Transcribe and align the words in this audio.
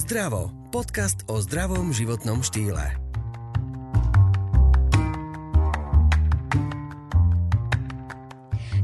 Zdravo. 0.00 0.48
Podcast 0.72 1.28
o 1.28 1.44
zdravom 1.44 1.92
životnom 1.92 2.40
štýle. 2.40 2.96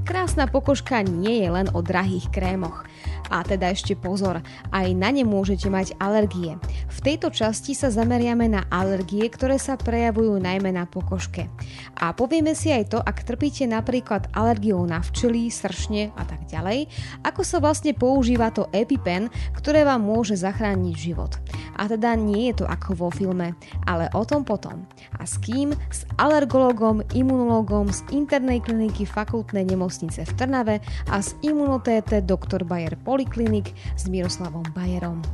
Krásna 0.05 0.45
pokožka 0.45 1.01
nie 1.01 1.41
je 1.41 1.49
len 1.49 1.73
o 1.73 1.81
drahých 1.81 2.29
krémoch. 2.29 2.85
A 3.31 3.43
teda 3.43 3.75
ešte 3.75 3.99
pozor, 3.99 4.39
aj 4.71 4.87
na 4.95 5.11
ne 5.11 5.27
môžete 5.27 5.67
mať 5.67 5.99
alergie. 5.99 6.55
V 6.87 6.99
tejto 7.03 7.35
časti 7.35 7.75
sa 7.75 7.91
zameriame 7.91 8.47
na 8.47 8.65
alergie, 8.71 9.27
ktoré 9.27 9.59
sa 9.59 9.75
prejavujú 9.75 10.39
najmä 10.39 10.71
na 10.71 10.87
pokožke. 10.87 11.51
A 11.99 12.15
povieme 12.15 12.55
si 12.55 12.71
aj 12.71 12.95
to, 12.95 12.99
ak 13.03 13.27
trpíte 13.27 13.67
napríklad 13.67 14.31
alergiou 14.37 14.87
na 14.87 15.03
včely, 15.03 15.51
sršne 15.51 16.15
a 16.15 16.23
tak 16.23 16.47
ďalej, 16.47 16.87
ako 17.27 17.43
sa 17.43 17.59
vlastne 17.59 17.93
používa 17.97 18.55
to 18.55 18.71
EpiPen, 18.71 19.29
ktoré 19.59 19.83
vám 19.83 20.05
môže 20.05 20.39
zachrániť 20.39 20.95
život. 20.95 21.35
A 21.77 21.91
teda 21.91 22.17
nie 22.17 22.49
je 22.53 22.63
to 22.63 22.67
ako 22.69 22.97
vo 22.97 23.09
filme, 23.13 23.53
ale 23.85 24.09
o 24.17 24.25
tom 24.25 24.47
potom. 24.47 24.89
A 25.21 25.29
s 25.29 25.37
kým? 25.41 25.77
S 25.93 26.09
alergologom, 26.17 27.05
imunologom 27.13 27.93
z 27.93 28.01
internej 28.13 28.65
kliniky 28.65 29.05
fakultnej 29.05 29.65
nemocnice 29.69 30.25
v 30.25 30.33
Trnave 30.37 30.77
a 31.13 31.21
z 31.21 31.37
imunotéte 31.45 32.25
dr. 32.25 32.65
Bayer 32.65 32.97
Pol 32.97 33.16
Poliklinik 33.17 33.73
s 33.97 34.13
Miroslavom 34.13 34.61
Bajerom. 34.77 35.25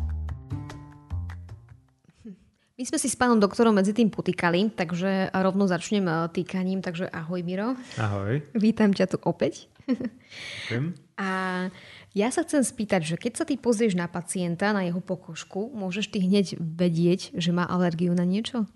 My 2.79 2.85
sme 2.87 2.95
si 2.95 3.11
s 3.11 3.19
pánom 3.19 3.43
doktorom 3.43 3.75
medzi 3.75 3.91
tým 3.91 4.07
potýkali, 4.07 4.71
takže 4.71 5.35
rovno 5.35 5.67
začnem 5.67 6.07
eh, 6.07 6.31
týkaním. 6.31 6.79
Takže 6.79 7.11
ahoj 7.11 7.43
Miro. 7.43 7.75
Ahoj. 7.99 8.39
Vítam 8.55 8.95
ťa 8.95 9.11
tu 9.11 9.17
opäť. 9.27 9.67
Ďakujem. 9.91 10.95
A 11.19 11.31
ja 12.15 12.31
sa 12.31 12.47
chcem 12.47 12.63
spýtať, 12.63 13.03
že 13.03 13.17
keď 13.19 13.33
sa 13.35 13.45
ty 13.51 13.59
pozrieš 13.59 13.99
na 13.99 14.07
pacienta, 14.07 14.71
na 14.71 14.87
jeho 14.87 15.03
pokožku, 15.03 15.75
môžeš 15.75 16.15
ty 16.15 16.23
hneď 16.23 16.63
vedieť, 16.63 17.35
že 17.35 17.51
má 17.51 17.67
alergiu 17.67 18.15
na 18.15 18.23
niečo? 18.23 18.71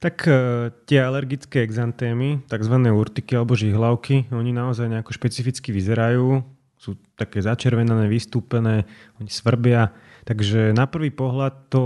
Tak 0.00 0.24
uh, 0.24 0.72
tie 0.88 1.04
alergické 1.04 1.60
exantémy, 1.60 2.48
tzv. 2.48 2.74
urtiky 2.80 3.36
alebo 3.36 3.60
žihlavky, 3.60 4.32
oni 4.32 4.56
naozaj 4.56 4.88
nejako 4.88 5.12
špecificky 5.20 5.68
vyzerajú 5.68 6.40
sú 6.82 6.98
také 7.14 7.38
začervenané, 7.38 8.10
vystúpené, 8.10 8.90
oni 9.22 9.30
svrbia. 9.30 9.94
Takže 10.26 10.74
na 10.74 10.90
prvý 10.90 11.14
pohľad 11.14 11.70
to 11.70 11.82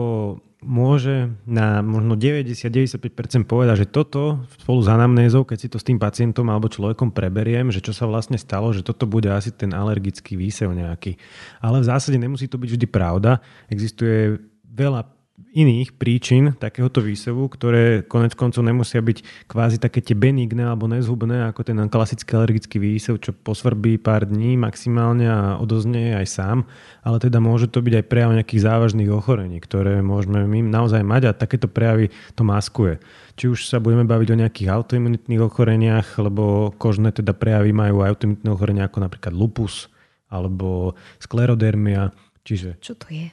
môže 0.64 1.36
na 1.44 1.84
možno 1.84 2.16
90-95% 2.16 3.44
povedať, 3.44 3.84
že 3.84 3.92
toto 3.92 4.40
spolu 4.56 4.80
s 4.80 4.88
anamnézou, 4.88 5.44
keď 5.44 5.58
si 5.60 5.68
to 5.68 5.76
s 5.76 5.84
tým 5.84 6.00
pacientom 6.00 6.48
alebo 6.48 6.72
človekom 6.72 7.12
preberiem, 7.12 7.68
že 7.68 7.84
čo 7.84 7.92
sa 7.92 8.08
vlastne 8.08 8.40
stalo, 8.40 8.72
že 8.72 8.80
toto 8.80 9.04
bude 9.04 9.28
asi 9.28 9.52
ten 9.52 9.76
alergický 9.76 10.32
výsev 10.34 10.72
nejaký. 10.72 11.20
Ale 11.60 11.84
v 11.84 11.88
zásade 11.92 12.16
nemusí 12.16 12.48
to 12.48 12.56
byť 12.56 12.70
vždy 12.72 12.86
pravda. 12.88 13.44
Existuje 13.68 14.40
veľa 14.64 15.15
iných 15.36 15.96
príčin 16.00 16.56
takéhoto 16.56 17.04
výsevu, 17.04 17.48
ktoré 17.52 18.04
konec 18.04 18.32
koncov 18.32 18.64
nemusia 18.64 19.04
byť 19.04 19.48
kvázi 19.48 19.76
také 19.76 20.00
tie 20.00 20.16
benigné 20.16 20.64
alebo 20.64 20.88
nezhubné, 20.88 21.48
ako 21.48 21.60
ten 21.64 21.76
klasický 21.92 22.36
alergický 22.36 22.76
výsev, 22.80 23.20
čo 23.20 23.36
posvrbí 23.36 24.00
pár 24.00 24.24
dní 24.24 24.56
maximálne 24.56 25.28
a 25.28 25.40
odoznie 25.60 26.16
aj 26.16 26.26
sám, 26.28 26.58
ale 27.04 27.20
teda 27.20 27.40
môže 27.40 27.68
to 27.68 27.84
byť 27.84 27.94
aj 28.00 28.04
prejav 28.08 28.32
nejakých 28.32 28.64
závažných 28.64 29.12
ochorení, 29.12 29.60
ktoré 29.60 30.00
môžeme 30.00 30.44
my 30.48 30.64
naozaj 30.64 31.04
mať 31.04 31.22
a 31.28 31.36
takéto 31.36 31.68
prejavy 31.68 32.08
to 32.32 32.40
maskuje. 32.40 32.96
Či 33.36 33.52
už 33.52 33.68
sa 33.68 33.76
budeme 33.76 34.08
baviť 34.08 34.28
o 34.32 34.40
nejakých 34.40 34.72
autoimunitných 34.72 35.44
ochoreniach, 35.44 36.16
lebo 36.16 36.72
kožné 36.80 37.12
teda 37.12 37.36
prejavy 37.36 37.76
majú 37.76 38.00
aj 38.00 38.16
autoimunitné 38.16 38.48
ochorenia 38.48 38.88
ako 38.88 39.04
napríklad 39.04 39.36
lupus 39.36 39.92
alebo 40.32 40.96
sklerodermia. 41.20 42.16
Čiže... 42.40 42.80
Čo 42.80 42.96
to 42.96 43.12
je? 43.12 43.28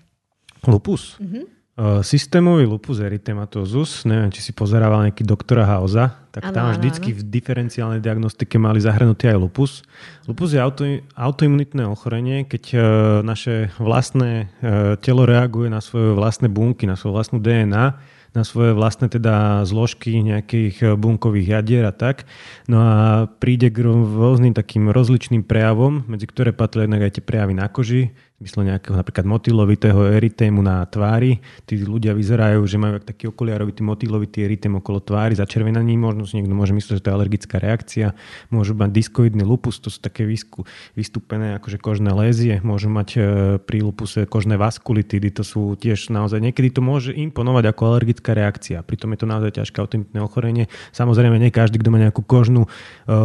Lupus? 0.67 1.19
Mm-hmm. 1.19 1.62
Systémový 2.05 2.69
lupus 2.69 3.02
erythematosus, 3.02 4.05
neviem, 4.05 4.29
či 4.29 4.45
si 4.45 4.53
pozerával 4.53 5.09
nejaký 5.09 5.25
doktora 5.25 5.65
Hausa, 5.65 6.21
tak 6.30 6.45
ano, 6.45 6.53
tam 6.53 6.65
ano, 6.70 6.77
vždycky 6.77 7.09
ano. 7.09 7.17
v 7.17 7.21
diferenciálnej 7.33 7.98
diagnostike 7.98 8.61
mali 8.61 8.77
zahrnutý 8.77 9.33
aj 9.33 9.42
lupus. 9.42 9.81
Lupus 10.30 10.53
je 10.53 10.61
auto, 10.61 10.86
autoimunitné 11.17 11.81
ochorenie, 11.89 12.45
keď 12.45 12.64
uh, 12.77 12.81
naše 13.25 13.73
vlastné 13.81 14.53
uh, 14.61 15.02
telo 15.02 15.25
reaguje 15.25 15.73
na 15.73 15.81
svoje 15.81 16.14
vlastné 16.14 16.45
bunky, 16.45 16.86
na 16.86 16.93
svoju 16.93 17.17
vlastnú 17.17 17.42
DNA, 17.42 17.98
na 18.33 18.42
svoje 18.42 18.73
vlastné 18.73 19.14
teda 19.14 19.61
zložky 19.61 20.25
nejakých 20.25 20.75
e, 20.81 20.86
bunkových 20.98 21.61
jadier 21.61 21.86
a 21.86 21.93
tak. 21.93 22.25
No 22.65 22.81
a 22.81 22.95
príde 23.30 23.69
k 23.69 23.86
rôznym 23.86 24.58
takým 24.58 24.89
rozličným 24.89 25.45
prejavom, 25.45 26.02
medzi 26.09 26.25
ktoré 26.25 26.49
patrí 26.49 26.89
jednak 26.89 27.05
aj 27.05 27.21
tie 27.21 27.23
prejavy 27.23 27.53
na 27.53 27.69
koži, 27.69 28.09
zmysle 28.42 28.76
nejakého 28.76 28.99
napríklad 28.99 29.23
motýlovitého 29.23 30.20
eritému 30.20 30.60
na 30.60 30.83
tvári. 30.83 31.39
Tí 31.64 31.80
ľudia 31.80 32.11
vyzerajú, 32.11 32.60
že 32.67 32.76
majú 32.76 32.99
taký 32.99 33.32
okuliarovitý 33.32 33.86
motýlovitý 33.88 34.44
eritém 34.44 34.73
okolo 34.76 34.99
tvári, 34.99 35.38
začervenaní, 35.39 35.95
možno 35.95 36.27
si 36.27 36.36
niekto 36.36 36.52
môže 36.52 36.76
myslieť, 36.76 36.99
že 36.99 37.04
to 37.08 37.10
je 37.14 37.16
alergická 37.16 37.55
reakcia. 37.61 38.11
Môžu 38.52 38.76
mať 38.76 38.89
diskoidný 38.92 39.48
lupus, 39.48 39.80
to 39.80 39.88
sú 39.88 40.04
také 40.04 40.27
vysku, 40.27 40.67
vystúpené 40.92 41.55
akože 41.55 41.80
kožné 41.80 42.11
lézie, 42.11 42.60
môžu 42.67 42.92
mať 42.92 43.10
e, 43.16 43.20
pri 43.64 43.80
lupuse 43.80 44.27
kožné 44.27 44.60
vaskulitidy, 44.60 45.32
to 45.32 45.48
sú 45.48 45.80
tiež 45.80 46.11
naozaj, 46.11 46.43
niekedy 46.43 46.73
to 46.73 46.83
môže 46.83 47.16
imponovať 47.16 47.64
ako 47.72 47.82
alergická 47.95 48.36
reakcia. 48.36 48.83
Pritom 48.83 49.16
je 49.16 49.23
to 49.23 49.27
naozaj 49.30 49.52
ťažké 49.61 49.77
autoimunitné 49.80 50.20
ochorenie. 50.20 50.66
Samozrejme, 50.92 51.39
nie 51.39 51.54
každý, 51.54 51.80
kto 51.80 51.95
má 51.95 52.02
nejakú 52.02 52.26
kožnú, 52.27 52.67
e, 53.08 53.20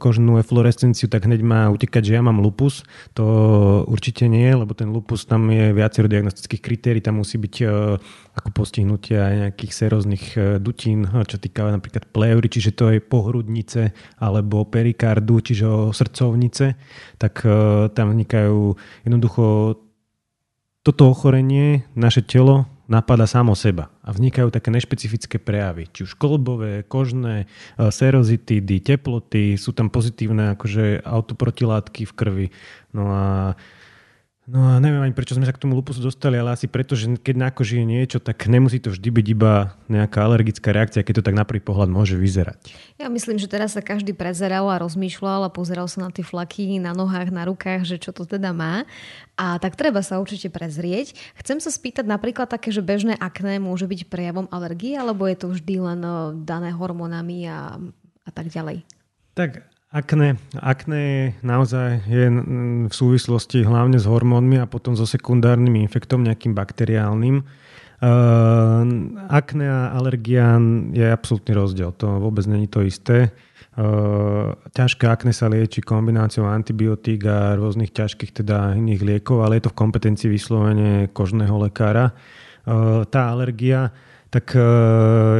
kožnú 0.00 0.40
eflorescenciu, 0.40 1.12
tak 1.12 1.28
hneď 1.28 1.44
má 1.44 1.60
utekať, 1.68 2.02
že 2.08 2.12
ja 2.16 2.22
mám 2.24 2.40
lupus. 2.40 2.86
To 3.18 3.24
určite 3.84 4.11
Určite 4.12 4.28
nie, 4.28 4.52
lebo 4.52 4.76
ten 4.76 4.92
lupus 4.92 5.24
tam 5.24 5.48
je 5.48 5.72
viacero 5.72 6.04
diagnostických 6.04 6.60
kritérií, 6.60 7.00
tam 7.00 7.24
musí 7.24 7.40
byť 7.40 7.54
uh, 7.64 7.96
ako 8.36 8.48
postihnutie 8.52 9.16
aj 9.16 9.34
nejakých 9.48 9.72
seróznych 9.72 10.24
uh, 10.36 10.60
dutín, 10.60 11.08
čo 11.08 11.40
týka 11.40 11.64
napríklad 11.72 12.12
pleury, 12.12 12.44
čiže 12.52 12.76
to 12.76 12.92
je 12.92 13.00
pohrudnice, 13.00 13.96
alebo 14.20 14.68
perikardu, 14.68 15.40
čiže 15.40 15.96
srdcovnice, 15.96 16.76
tak 17.16 17.40
tam 17.96 18.12
vznikajú 18.12 18.76
jednoducho 19.08 19.80
toto 20.84 21.08
ochorenie, 21.08 21.88
naše 21.96 22.20
telo 22.20 22.68
napada 22.84 23.24
samo 23.24 23.56
seba 23.56 23.88
a 24.04 24.12
vznikajú 24.12 24.52
také 24.52 24.68
nešpecifické 24.68 25.40
prejavy, 25.40 25.88
či 25.88 26.04
už 26.04 26.20
kolbové, 26.20 26.84
kožné, 26.84 27.48
serozitídy, 27.80 28.84
teploty, 28.84 29.56
sú 29.56 29.72
tam 29.72 29.88
pozitívne 29.88 30.52
akože 30.52 31.00
autoprotilátky 31.00 32.04
v 32.04 32.12
krvi. 32.12 32.46
No 32.92 33.08
a 33.08 33.56
No 34.42 34.74
a 34.74 34.82
neviem 34.82 34.98
ani 34.98 35.14
prečo 35.14 35.38
sme 35.38 35.46
sa 35.46 35.54
k 35.54 35.62
tomu 35.62 35.78
lupusu 35.78 36.02
dostali, 36.02 36.34
ale 36.34 36.50
asi 36.50 36.66
preto, 36.66 36.98
že 36.98 37.06
keď 37.14 37.34
na 37.38 37.48
koži 37.54 37.78
je 37.78 37.86
niečo, 37.86 38.18
tak 38.18 38.50
nemusí 38.50 38.82
to 38.82 38.90
vždy 38.90 39.06
byť 39.14 39.26
iba 39.38 39.78
nejaká 39.86 40.18
alergická 40.18 40.74
reakcia, 40.74 41.06
keď 41.06 41.22
to 41.22 41.26
tak 41.30 41.38
na 41.38 41.46
prvý 41.46 41.62
pohľad 41.62 41.86
môže 41.86 42.18
vyzerať. 42.18 42.74
Ja 42.98 43.06
myslím, 43.06 43.38
že 43.38 43.46
teraz 43.46 43.78
sa 43.78 43.86
každý 43.86 44.18
prezeral 44.18 44.66
a 44.66 44.82
rozmýšľal 44.82 45.46
a 45.46 45.54
pozeral 45.54 45.86
sa 45.86 46.02
na 46.02 46.10
tie 46.10 46.26
flaky 46.26 46.82
na 46.82 46.90
nohách, 46.90 47.30
na 47.30 47.46
rukách, 47.46 47.86
že 47.86 48.02
čo 48.02 48.10
to 48.10 48.26
teda 48.26 48.50
má. 48.50 48.82
A 49.38 49.62
tak 49.62 49.78
treba 49.78 50.02
sa 50.02 50.18
určite 50.18 50.50
prezrieť. 50.50 51.14
Chcem 51.38 51.62
sa 51.62 51.70
spýtať 51.70 52.02
napríklad 52.02 52.50
také, 52.50 52.74
že 52.74 52.82
bežné 52.82 53.14
akné 53.14 53.62
môže 53.62 53.86
byť 53.86 54.10
prejavom 54.10 54.50
alergie, 54.50 54.98
alebo 54.98 55.22
je 55.30 55.38
to 55.38 55.54
vždy 55.54 55.78
len 55.78 56.02
eh, 56.02 56.34
dané 56.42 56.74
hormónami 56.74 57.46
a, 57.46 57.78
a 58.26 58.30
tak 58.34 58.50
ďalej? 58.50 58.82
Tak 59.38 59.71
Akné, 59.92 60.40
akné 60.56 61.36
naozaj 61.44 62.08
je 62.08 62.24
v 62.88 62.94
súvislosti 62.96 63.60
hlavne 63.60 64.00
s 64.00 64.08
hormónmi 64.08 64.56
a 64.56 64.64
potom 64.64 64.96
so 64.96 65.04
sekundárnym 65.04 65.84
infektom 65.84 66.24
nejakým 66.24 66.56
bakteriálnym. 66.56 67.44
Uh, 68.00 68.88
akné 69.28 69.68
a 69.68 69.92
alergia 69.92 70.56
je 70.96 71.04
absolútny 71.04 71.52
rozdiel. 71.52 71.92
To 72.00 72.24
vôbec 72.24 72.48
není 72.48 72.72
to 72.72 72.80
isté. 72.80 73.36
Uh, 73.76 74.56
ťažké 74.72 75.04
akné 75.12 75.36
sa 75.36 75.52
lieči 75.52 75.84
kombináciou 75.84 76.48
antibiotík 76.48 77.28
a 77.28 77.52
rôznych 77.60 77.92
ťažkých 77.92 78.32
teda 78.32 78.72
iných 78.80 79.04
liekov, 79.04 79.44
ale 79.44 79.60
je 79.60 79.68
to 79.68 79.76
v 79.76 79.80
kompetencii 79.86 80.32
vyslovene 80.32 81.12
kožného 81.12 81.68
lekára. 81.68 82.16
Uh, 82.64 83.04
tá 83.12 83.28
alergia 83.28 83.92
tak 84.32 84.56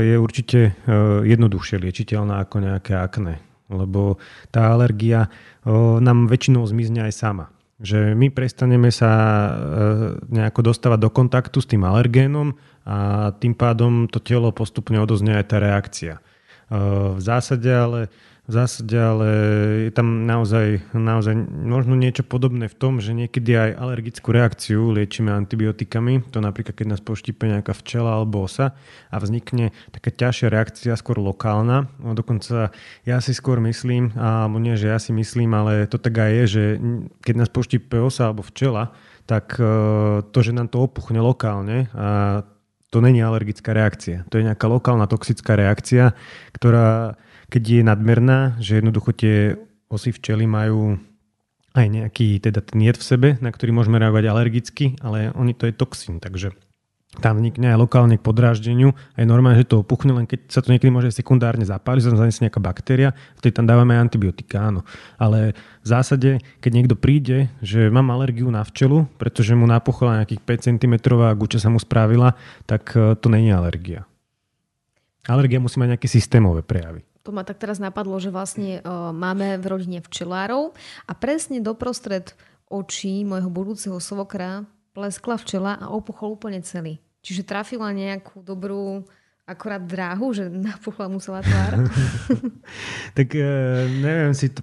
je 0.05 0.21
určite 0.21 0.77
jednoduchšie 1.25 1.81
liečiteľná 1.81 2.45
ako 2.45 2.61
nejaké 2.61 2.93
akné 2.93 3.52
lebo 3.73 4.21
tá 4.53 4.71
alergia 4.71 5.33
nám 5.99 6.29
väčšinou 6.29 6.63
zmizne 6.69 7.09
aj 7.09 7.13
sama. 7.17 7.47
Že 7.83 8.15
my 8.15 8.31
prestaneme 8.31 8.95
sa 8.95 9.11
e, 9.11 9.51
nejako 10.31 10.71
dostávať 10.71 11.03
do 11.03 11.11
kontaktu 11.11 11.59
s 11.59 11.67
tým 11.67 11.83
alergénom 11.83 12.55
a 12.87 13.31
tým 13.43 13.59
pádom 13.59 14.07
to 14.07 14.23
telo 14.23 14.55
postupne 14.55 15.03
odoznie 15.03 15.35
aj 15.35 15.47
tá 15.51 15.57
reakcia. 15.59 16.15
V 16.73 17.21
zásade 17.21 17.69
ale 17.69 18.09
v 18.43 18.51
zásade, 18.51 18.99
ale 18.99 19.29
je 19.87 19.93
tam 19.95 20.27
naozaj, 20.27 20.83
naozaj 20.91 21.31
možno 21.47 21.95
niečo 21.95 22.27
podobné 22.27 22.67
v 22.67 22.75
tom, 22.75 22.99
že 22.99 23.15
niekedy 23.15 23.55
aj 23.55 23.71
alergickú 23.79 24.35
reakciu 24.35 24.91
liečíme 24.91 25.31
antibiotikami. 25.31 26.27
To 26.35 26.43
napríklad, 26.43 26.75
keď 26.75 26.87
nás 26.99 27.03
poštípe 27.03 27.47
nejaká 27.47 27.71
včela 27.71 28.19
alebo 28.19 28.43
osa 28.43 28.75
a 29.15 29.17
vznikne 29.23 29.71
taká 29.95 30.11
ťažšia 30.11 30.51
reakcia, 30.51 30.99
skôr 30.99 31.23
lokálna. 31.23 31.87
No, 32.03 32.19
dokonca 32.19 32.75
ja 33.07 33.23
si 33.23 33.31
skôr 33.31 33.63
myslím, 33.63 34.11
alebo 34.19 34.59
nie, 34.59 34.75
že 34.75 34.91
ja 34.91 34.99
si 34.99 35.15
myslím, 35.15 35.55
ale 35.55 35.87
to 35.87 36.03
tak 36.03 36.19
aj 36.19 36.31
je, 36.43 36.45
že 36.51 36.65
keď 37.23 37.35
nás 37.47 37.51
poštípe 37.51 37.95
osa 38.03 38.27
alebo 38.27 38.43
včela, 38.43 38.91
tak 39.23 39.55
e, 39.55 39.71
to, 40.35 40.39
že 40.43 40.51
nám 40.51 40.67
to 40.67 40.83
opuchne 40.83 41.23
lokálne, 41.23 41.87
a 41.95 42.43
to 42.93 42.99
není 43.01 43.23
alergická 43.25 43.73
reakcia. 43.73 44.29
To 44.29 44.37
je 44.37 44.45
nejaká 44.45 44.69
lokálna 44.69 45.09
toxická 45.09 45.57
reakcia, 45.57 46.13
ktorá 46.53 47.17
keď 47.53 47.63
je 47.69 47.83
nadmerná, 47.85 48.57
že 48.57 48.81
jednoducho 48.81 49.13
tie 49.13 49.61
osy 49.93 50.09
včely 50.09 50.49
majú 50.49 50.97
aj 51.77 51.87
nejaký 51.89 52.41
teda 52.41 52.65
ten 52.65 52.81
jed 52.81 52.97
v 52.97 53.05
sebe, 53.05 53.29
na 53.45 53.53
ktorý 53.53 53.77
môžeme 53.77 54.01
reagovať 54.01 54.25
alergicky, 54.25 54.97
ale 55.05 55.29
oni 55.37 55.53
to 55.53 55.69
je 55.69 55.77
toxín, 55.77 56.17
takže 56.17 56.57
tam 57.21 57.37
vznikne 57.37 57.77
aj 57.77 57.77
lokálne 57.77 58.17
k 58.17 58.25
podráždeniu 58.25 58.97
a 58.97 59.21
je 59.21 59.29
normálne, 59.29 59.61
že 59.61 59.69
to 59.69 59.85
opuchne, 59.85 60.17
len 60.17 60.25
keď 60.25 60.49
sa 60.49 60.65
to 60.65 60.73
niekedy 60.73 60.89
môže 60.89 61.13
sekundárne 61.13 61.61
zapáliť, 61.61 62.09
tam 62.09 62.17
zanesie 62.17 62.49
nejaká 62.49 62.57
baktéria, 62.57 63.13
vtedy 63.37 63.53
tam 63.53 63.69
dávame 63.69 64.01
aj 64.01 64.09
antibiotika, 64.09 64.73
áno. 64.73 64.81
Ale 65.21 65.53
v 65.85 65.87
zásade, 65.87 66.41
keď 66.65 66.73
niekto 66.73 66.97
príde, 66.97 67.53
že 67.61 67.93
mám 67.93 68.09
alergiu 68.17 68.49
na 68.49 68.65
včelu, 68.65 69.05
pretože 69.21 69.53
mu 69.53 69.69
napuchla 69.69 70.25
nejakých 70.25 70.41
5 70.41 70.69
cm 70.73 70.95
a 71.21 71.37
guča 71.37 71.61
sa 71.61 71.69
mu 71.69 71.77
spravila, 71.77 72.33
tak 72.65 72.97
e, 72.97 73.13
to 73.21 73.29
není 73.29 73.53
alergia. 73.53 74.09
Alergia 75.29 75.61
musí 75.61 75.77
mať 75.77 76.01
nejaké 76.01 76.09
systémové 76.09 76.65
prejavy 76.65 77.12
to 77.23 77.31
ma 77.31 77.47
tak 77.47 77.63
teraz 77.63 77.79
napadlo, 77.79 78.19
že 78.19 78.35
vlastne 78.35 78.83
uh, 78.83 79.15
máme 79.15 79.59
v 79.63 79.65
rodine 79.67 79.99
včelárov 80.03 80.75
a 81.07 81.13
presne 81.15 81.63
doprostred 81.63 82.35
očí 82.67 83.23
môjho 83.23 83.49
budúceho 83.53 83.99
svokra 84.03 84.67
pleskla 84.93 85.41
včela 85.41 85.73
a 85.81 85.89
opuchol 85.89 86.37
úplne 86.37 86.61
celý. 86.61 87.01
Čiže 87.23 87.47
trafila 87.47 87.95
nejakú 87.95 88.43
dobrú 88.43 89.07
akorát 89.47 89.83
dráhu, 89.83 90.35
že 90.35 90.51
napuchla 90.69 91.07
musela 91.09 91.41
tvár. 91.41 91.89
tak 93.19 93.29
uh, 93.39 93.87
neviem 93.89 94.35
si 94.35 94.51
to 94.51 94.63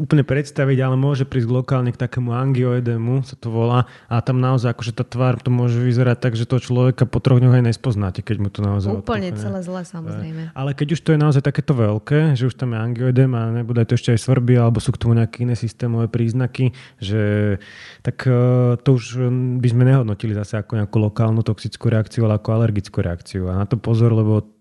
úplne 0.00 0.24
predstaviť, 0.24 0.78
ale 0.80 0.96
môže 0.96 1.28
prísť 1.28 1.52
lokálne 1.52 1.92
k 1.92 2.00
takému 2.00 2.32
angioedemu, 2.32 3.20
sa 3.28 3.36
to 3.36 3.52
volá, 3.52 3.84
a 4.08 4.24
tam 4.24 4.40
naozaj 4.40 4.72
akože 4.72 4.96
tá 4.96 5.04
tvár 5.04 5.36
to 5.44 5.52
môže 5.52 5.76
vyzerať 5.76 6.16
tak, 6.16 6.32
že 6.40 6.48
to 6.48 6.56
človeka 6.56 7.04
po 7.04 7.20
troch 7.20 7.36
dňoch 7.38 7.60
aj 7.60 7.64
nespoznáte, 7.68 8.24
keď 8.24 8.36
mu 8.40 8.48
to 8.48 8.64
naozaj 8.64 8.96
Úplne 8.96 9.36
odpuchne. 9.36 9.42
celé 9.44 9.60
zle 9.60 9.82
samozrejme. 9.84 10.42
Ale 10.56 10.70
keď 10.72 10.96
už 10.96 11.00
to 11.04 11.12
je 11.12 11.18
naozaj 11.20 11.42
takéto 11.44 11.76
veľké, 11.76 12.32
že 12.34 12.48
už 12.48 12.56
tam 12.56 12.72
je 12.72 12.78
angioedem 12.80 13.30
a 13.36 13.52
nebude 13.52 13.84
to 13.84 14.00
ešte 14.00 14.16
aj 14.16 14.20
svrby, 14.24 14.56
alebo 14.56 14.80
sú 14.80 14.96
k 14.96 15.00
tomu 15.04 15.12
nejaké 15.20 15.44
iné 15.44 15.52
systémové 15.52 16.08
príznaky, 16.08 16.72
že 16.96 17.56
tak 18.00 18.24
e, 18.24 18.80
to 18.80 18.88
už 18.96 19.28
by 19.60 19.68
sme 19.68 19.84
nehodnotili 19.84 20.32
zase 20.32 20.56
ako 20.56 20.80
nejakú 20.80 20.96
lokálnu 20.96 21.44
toxickú 21.44 21.92
reakciu, 21.92 22.24
ale 22.24 22.40
ako 22.40 22.48
alergickú 22.56 23.04
reakciu. 23.04 23.52
A 23.52 23.60
na 23.60 23.66
to 23.68 23.76
pozor, 23.76 24.16
lebo 24.16 24.59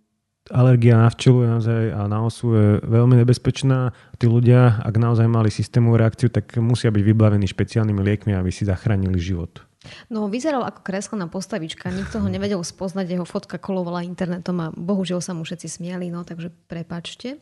alergia 0.52 0.98
na 0.98 1.10
včelu 1.10 1.46
naozaj 1.46 1.84
a 1.94 2.02
na 2.10 2.20
osu 2.26 2.54
je 2.58 2.68
veľmi 2.84 3.16
nebezpečná. 3.22 3.94
Tí 4.18 4.26
ľudia, 4.26 4.82
ak 4.82 4.96
naozaj 4.98 5.30
mali 5.30 5.54
systémovú 5.54 6.02
reakciu, 6.02 6.34
tak 6.34 6.58
musia 6.58 6.90
byť 6.90 7.04
vybavení 7.06 7.46
špeciálnymi 7.46 8.02
liekmi, 8.02 8.32
aby 8.34 8.50
si 8.50 8.66
zachránili 8.66 9.22
život. 9.22 9.69
No, 10.12 10.28
vyzeral 10.28 10.68
ako 10.68 10.84
kreslená 10.84 11.32
postavička, 11.32 11.88
nikto 11.88 12.20
ho 12.20 12.28
nevedel 12.28 12.60
spoznať, 12.60 13.16
jeho 13.16 13.24
fotka 13.24 13.56
kolovala 13.56 14.04
internetom 14.04 14.60
a 14.60 14.68
bohužiaľ 14.76 15.24
sa 15.24 15.32
mu 15.32 15.48
všetci 15.48 15.80
smiali, 15.80 16.12
no 16.12 16.28
takže 16.28 16.52
prepačte. 16.68 17.40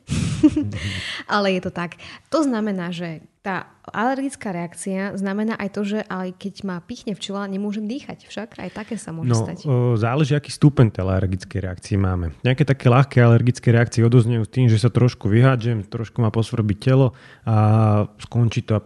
Ale 1.33 1.57
je 1.57 1.61
to 1.65 1.71
tak. 1.73 1.97
To 2.29 2.45
znamená, 2.45 2.93
že 2.93 3.25
tá 3.41 3.73
alergická 3.89 4.53
reakcia 4.53 5.17
znamená 5.17 5.57
aj 5.57 5.69
to, 5.71 5.81
že 5.87 5.99
aj 6.05 6.35
keď 6.37 6.53
ma 6.67 6.77
pichne 6.83 7.17
včela, 7.17 7.49
nemôžem 7.49 7.89
dýchať 7.89 8.29
však. 8.29 8.59
Aj 8.59 8.69
také 8.69 9.01
sa 9.01 9.15
môže 9.15 9.33
no, 9.33 9.39
stať. 9.41 9.57
O, 9.65 9.95
záleží, 9.97 10.37
aký 10.37 10.53
stupeň 10.53 10.93
tej 10.93 11.07
alergickej 11.07 11.59
reakcie 11.63 11.95
máme. 11.97 12.37
Nejaké 12.45 12.67
také 12.67 12.91
ľahké 12.91 13.17
alergické 13.17 13.73
reakcie 13.73 14.05
odoznejú 14.05 14.45
s 14.45 14.51
tým, 14.51 14.67
že 14.69 14.77
sa 14.77 14.93
trošku 14.93 15.31
vyhádžem, 15.31 15.87
trošku 15.87 16.21
ma 16.21 16.29
posvrbiť 16.29 16.77
telo 16.77 17.17
a 17.47 18.05
skončí 18.19 18.67
to 18.67 18.83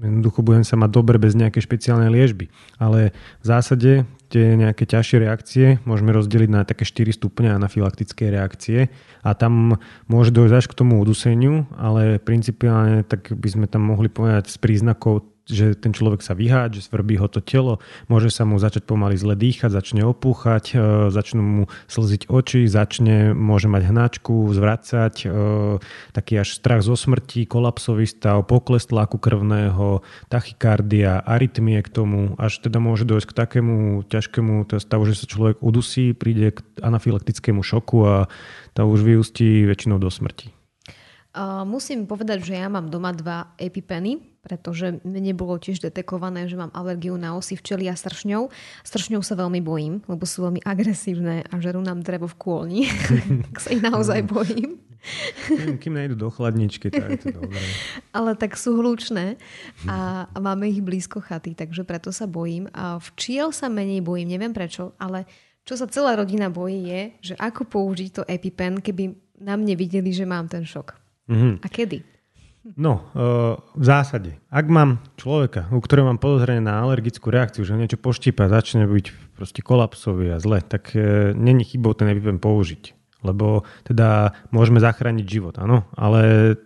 Jednoducho 0.00 0.40
budem 0.40 0.64
sa 0.64 0.80
mať 0.80 0.90
dobre 0.90 1.20
bez 1.20 1.36
nejakej 1.36 1.64
špeciálnej 1.64 2.08
liežby. 2.08 2.48
Ale 2.80 3.12
v 3.40 3.44
zásade 3.44 4.08
tie 4.30 4.54
nejaké 4.54 4.86
ťažšie 4.86 5.18
reakcie 5.20 5.66
môžeme 5.84 6.14
rozdeliť 6.14 6.50
na 6.50 6.62
také 6.62 6.86
4 6.86 7.10
stupne 7.12 7.50
anafylaktické 7.50 8.30
reakcie 8.30 8.88
a 9.26 9.34
tam 9.34 9.82
môže 10.06 10.30
dojsť 10.30 10.54
až 10.54 10.66
k 10.70 10.78
tomu 10.78 11.02
uduseniu, 11.02 11.66
ale 11.74 12.22
principiálne 12.22 13.02
tak 13.02 13.34
by 13.34 13.48
sme 13.50 13.66
tam 13.66 13.84
mohli 13.90 14.06
povedať 14.06 14.48
z 14.48 14.56
príznakov 14.62 15.26
že 15.48 15.78
ten 15.78 15.96
človek 15.96 16.20
sa 16.20 16.36
vyháť, 16.36 16.78
že 16.78 16.86
svrbí 16.86 17.16
ho 17.16 17.28
to 17.30 17.40
telo, 17.40 17.80
môže 18.06 18.28
sa 18.28 18.44
mu 18.44 18.60
začať 18.60 18.84
pomaly 18.84 19.16
zle 19.16 19.34
dýchať, 19.38 19.72
začne 19.72 20.02
opúchať, 20.04 20.74
e, 20.74 21.08
začnú 21.08 21.42
mu 21.42 21.64
slziť 21.88 22.28
oči, 22.28 22.68
začne, 22.68 23.32
môže 23.32 23.66
mať 23.66 23.82
hnačku, 23.90 24.50
zvracať, 24.52 25.14
e, 25.24 25.26
taký 26.12 26.34
až 26.40 26.54
strach 26.54 26.84
zo 26.84 26.94
smrti, 26.94 27.48
kolapsový 27.48 28.06
stav, 28.06 28.46
pokles 28.46 28.86
tlaku 28.86 29.16
krvného, 29.16 30.04
tachykardia, 30.30 31.22
arytmie 31.24 31.82
k 31.82 31.88
tomu, 31.90 32.34
až 32.36 32.62
teda 32.62 32.78
môže 32.78 33.06
dojsť 33.06 33.26
k 33.30 33.36
takému 33.36 33.76
ťažkému 34.06 34.68
stavu, 34.78 35.02
že 35.08 35.18
sa 35.18 35.26
človek 35.26 35.60
udusí, 35.60 36.14
príde 36.14 36.54
k 36.54 36.58
anafylaktickému 36.80 37.60
šoku 37.60 37.98
a 38.06 38.16
to 38.74 38.86
už 38.86 39.02
vyústí 39.02 39.66
väčšinou 39.66 39.98
do 39.98 40.08
smrti. 40.08 40.54
Musím 41.62 42.10
povedať, 42.10 42.42
že 42.42 42.58
ja 42.58 42.66
mám 42.66 42.90
doma 42.90 43.14
dva 43.14 43.54
epipeny, 43.54 44.29
pretože 44.40 45.04
mne 45.04 45.36
bolo 45.36 45.60
tiež 45.60 45.84
detekované, 45.84 46.48
že 46.48 46.56
mám 46.56 46.72
alergiu 46.72 47.20
na 47.20 47.36
osy 47.36 47.60
včely 47.60 47.92
a 47.92 47.94
stršňov. 47.94 48.48
Stršňov 48.84 49.20
sa 49.20 49.36
veľmi 49.36 49.60
bojím, 49.60 50.00
lebo 50.08 50.24
sú 50.24 50.48
veľmi 50.48 50.64
agresívne 50.64 51.44
a 51.44 51.54
žerú 51.60 51.84
nám 51.84 52.00
drevo 52.00 52.24
v 52.24 52.36
kôlni. 52.40 52.82
tak 53.52 53.56
sa 53.60 53.68
ich 53.76 53.84
naozaj 53.84 54.24
bojím. 54.24 54.80
Kým 55.80 55.96
nejdu 55.96 56.12
do 56.12 56.28
chladničky, 56.28 56.92
tak 56.92 57.08
je 57.16 57.28
to 57.28 57.28
dobré. 57.40 57.60
Ale 58.12 58.36
tak 58.36 58.56
sú 58.56 58.76
hlučné 58.76 59.40
a, 59.88 60.28
a 60.28 60.36
máme 60.40 60.68
ich 60.68 60.84
blízko 60.84 61.24
chaty, 61.24 61.56
takže 61.56 61.84
preto 61.88 62.12
sa 62.12 62.28
bojím. 62.28 62.68
A 62.76 63.00
včiel 63.00 63.52
sa 63.52 63.72
menej 63.72 64.04
bojím, 64.04 64.28
neviem 64.28 64.52
prečo, 64.52 64.92
ale 65.00 65.24
čo 65.64 65.76
sa 65.76 65.88
celá 65.88 66.16
rodina 66.16 66.48
bojí 66.48 66.88
je, 66.88 67.02
že 67.32 67.34
ako 67.36 67.68
použiť 67.68 68.10
to 68.10 68.22
EpiPen, 68.24 68.80
keby 68.80 69.12
na 69.40 69.56
mne 69.56 69.76
videli, 69.76 70.12
že 70.12 70.28
mám 70.28 70.48
ten 70.48 70.64
šok. 70.64 70.96
Mm-hmm. 71.30 71.54
A 71.64 71.66
kedy? 71.70 71.98
No, 72.60 73.08
uh, 73.16 73.56
v 73.72 73.84
zásade, 73.84 74.36
ak 74.52 74.68
mám 74.68 75.00
človeka, 75.16 75.72
u 75.72 75.80
ktorého 75.80 76.04
mám 76.04 76.20
podozrenie 76.20 76.60
na 76.60 76.84
alergickú 76.84 77.32
reakciu, 77.32 77.64
že 77.64 77.72
niečo 77.72 77.96
poštípa, 77.96 78.52
začne 78.52 78.84
byť 78.84 79.32
proste 79.32 79.64
kolapsový 79.64 80.36
a 80.36 80.42
zle, 80.44 80.60
tak 80.60 80.92
uh, 80.92 81.32
není 81.32 81.64
chybou 81.64 81.96
ten 81.96 82.12
EpiPen 82.12 82.36
použiť. 82.36 82.92
Lebo 83.24 83.64
teda 83.84 84.36
môžeme 84.52 84.80
zachrániť 84.80 85.24
život, 85.24 85.56
áno, 85.56 85.88
ale 85.96 86.56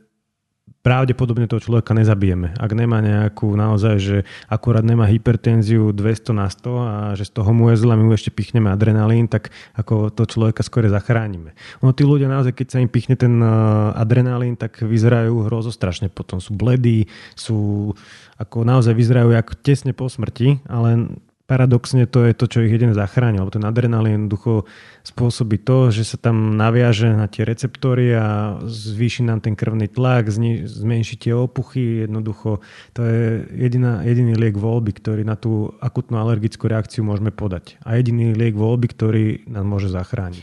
pravdepodobne 0.85 1.49
toho 1.49 1.65
človeka 1.65 1.97
nezabijeme. 1.97 2.53
Ak 2.61 2.77
nemá 2.77 3.01
nejakú 3.01 3.49
naozaj, 3.57 3.97
že 3.97 4.17
akurát 4.53 4.85
nemá 4.85 5.09
hypertenziu 5.09 5.97
200 5.97 6.37
na 6.37 6.45
100 6.45 6.77
a 6.77 6.97
že 7.17 7.25
z 7.25 7.33
toho 7.41 7.51
mu 7.57 7.73
je 7.73 7.81
zle, 7.81 7.97
my 7.97 8.05
mu 8.05 8.13
ešte 8.13 8.29
pichneme 8.29 8.69
adrenalín, 8.69 9.25
tak 9.25 9.49
ako 9.73 10.13
to 10.13 10.29
človeka 10.29 10.61
skôr 10.61 10.85
zachránime. 10.93 11.57
Ono 11.81 11.97
tí 11.97 12.05
ľudia 12.05 12.29
naozaj, 12.29 12.53
keď 12.53 12.67
sa 12.69 12.79
im 12.85 12.93
pichne 12.93 13.17
ten 13.17 13.41
eh, 13.41 13.49
adrenalín, 13.97 14.61
tak 14.61 14.85
vyzerajú 14.85 15.49
hrozostrašne. 15.49 16.13
Potom 16.13 16.45
sú 16.45 16.53
bledí, 16.53 17.09
sú 17.33 17.91
ako 18.37 18.69
naozaj 18.69 18.93
vyzerajú 18.93 19.33
ako 19.33 19.57
tesne 19.65 19.97
po 19.97 20.13
smrti, 20.13 20.69
ale 20.69 21.17
paradoxne 21.55 22.11
to 22.11 22.27
je 22.27 22.35
to, 22.35 22.51
čo 22.51 22.67
ich 22.67 22.75
jedine 22.75 22.99
zachráni, 22.99 23.39
lebo 23.39 23.55
ten 23.55 23.63
adrenalín 23.63 24.27
jednoducho 24.27 24.67
spôsobí 25.07 25.63
to, 25.63 25.95
že 25.95 26.03
sa 26.03 26.19
tam 26.19 26.59
naviaže 26.59 27.15
na 27.15 27.31
tie 27.31 27.47
receptory 27.47 28.11
a 28.11 28.59
zvýši 28.67 29.23
nám 29.23 29.39
ten 29.39 29.55
krvný 29.55 29.87
tlak, 29.87 30.35
zmenší 30.35 31.15
tie 31.15 31.31
opuchy, 31.31 32.11
jednoducho 32.11 32.59
to 32.91 33.07
je 33.07 33.47
jediná, 33.55 34.03
jediný 34.03 34.35
liek 34.35 34.59
voľby, 34.59 34.99
ktorý 34.99 35.23
na 35.23 35.39
tú 35.39 35.71
akutnú 35.79 36.19
alergickú 36.19 36.67
reakciu 36.67 37.07
môžeme 37.07 37.31
podať. 37.31 37.79
A 37.87 38.03
jediný 38.03 38.35
liek 38.35 38.59
voľby, 38.59 38.91
ktorý 38.91 39.25
nás 39.47 39.63
môže 39.63 39.87
zachrániť. 39.95 40.43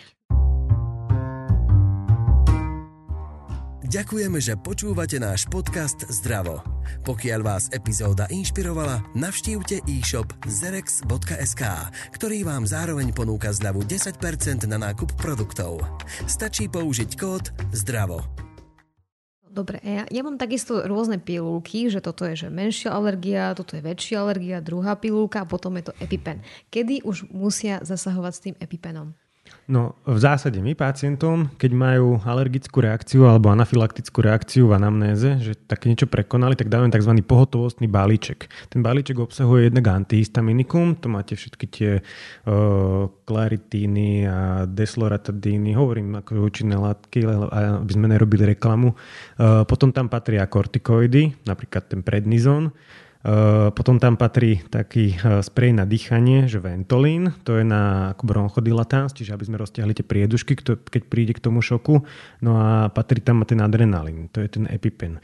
Ďakujeme, 3.92 4.40
že 4.40 4.56
počúvate 4.56 5.20
náš 5.20 5.52
podcast 5.52 6.08
Zdravo. 6.08 6.71
Pokiaľ 7.04 7.40
vás 7.42 7.70
epizóda 7.72 8.30
inšpirovala, 8.32 9.02
navštívte 9.18 9.84
e-shop 9.88 10.32
zerex.sk, 10.46 11.64
ktorý 12.14 12.44
vám 12.46 12.68
zároveň 12.68 13.12
ponúka 13.12 13.50
zľavu 13.50 13.84
10% 13.86 14.68
na 14.70 14.78
nákup 14.78 15.16
produktov. 15.18 15.82
Stačí 16.30 16.68
použiť 16.68 17.10
kód 17.18 17.50
ZDRAVO. 17.74 18.42
Dobre, 19.52 19.84
ja, 19.84 20.08
ja 20.08 20.22
mám 20.24 20.40
takisto 20.40 20.80
rôzne 20.88 21.20
pilulky, 21.20 21.92
že 21.92 22.00
toto 22.00 22.24
je 22.24 22.40
že 22.40 22.48
menšia 22.48 22.96
alergia, 22.96 23.52
toto 23.52 23.76
je 23.76 23.84
väčšia 23.84 24.24
alergia, 24.24 24.64
druhá 24.64 24.96
pilulka 24.96 25.44
a 25.44 25.50
potom 25.50 25.76
je 25.76 25.92
to 25.92 25.94
EpiPen. 26.00 26.40
Kedy 26.72 27.04
už 27.04 27.28
musia 27.36 27.84
zasahovať 27.84 28.32
s 28.32 28.44
tým 28.48 28.56
EpiPenom? 28.56 29.12
No 29.72 29.96
v 30.04 30.20
zásade 30.20 30.60
my 30.60 30.76
pacientom, 30.76 31.48
keď 31.56 31.72
majú 31.72 32.20
alergickú 32.28 32.84
reakciu 32.84 33.24
alebo 33.24 33.56
anafylaktickú 33.56 34.20
reakciu 34.20 34.68
v 34.68 34.76
anamnéze, 34.76 35.40
že 35.40 35.56
také 35.56 35.88
niečo 35.88 36.12
prekonali, 36.12 36.60
tak 36.60 36.68
dávame 36.68 36.92
tzv. 36.92 37.16
pohotovostný 37.24 37.88
balíček. 37.88 38.52
Ten 38.68 38.84
balíček 38.84 39.16
obsahuje 39.16 39.72
jednak 39.72 39.88
antihistaminikum, 39.88 41.00
to 41.00 41.08
máte 41.08 41.40
všetky 41.40 41.66
tie 41.72 41.92
uh, 42.04 43.08
klaritíny 43.24 44.28
a 44.28 44.68
desloratadíny, 44.68 45.72
hovorím 45.72 46.20
ako 46.20 46.44
účinné 46.44 46.76
látky, 46.76 47.24
aby 47.80 47.92
sme 47.96 48.12
nerobili 48.12 48.44
reklamu. 48.52 48.92
Uh, 49.40 49.64
potom 49.64 49.96
tam 49.96 50.12
patria 50.12 50.44
kortikoidy, 50.52 51.48
napríklad 51.48 51.88
ten 51.88 52.04
prednizon, 52.04 52.76
Eh, 52.76 53.11
potom 53.78 54.02
tam 54.02 54.18
patrí 54.18 54.66
taký 54.66 55.14
eh, 55.14 55.46
sprej 55.46 55.78
na 55.78 55.86
dýchanie, 55.86 56.50
že 56.50 56.58
Ventolin, 56.58 57.30
to 57.46 57.62
je 57.62 57.66
na 57.66 58.18
bronchodilatans, 58.18 59.14
čiže 59.14 59.38
aby 59.38 59.46
sme 59.46 59.62
roztiahli 59.62 59.94
tie 59.94 60.06
priedušky, 60.06 60.58
keď 60.90 61.02
príde 61.06 61.38
k 61.38 61.44
tomu 61.44 61.62
šoku. 61.62 62.02
No 62.42 62.52
a 62.58 62.90
patrí 62.90 63.22
tam 63.22 63.46
ten 63.46 63.62
adrenalín, 63.62 64.26
to 64.34 64.42
je 64.42 64.50
ten 64.50 64.66
EpiPen. 64.66 65.22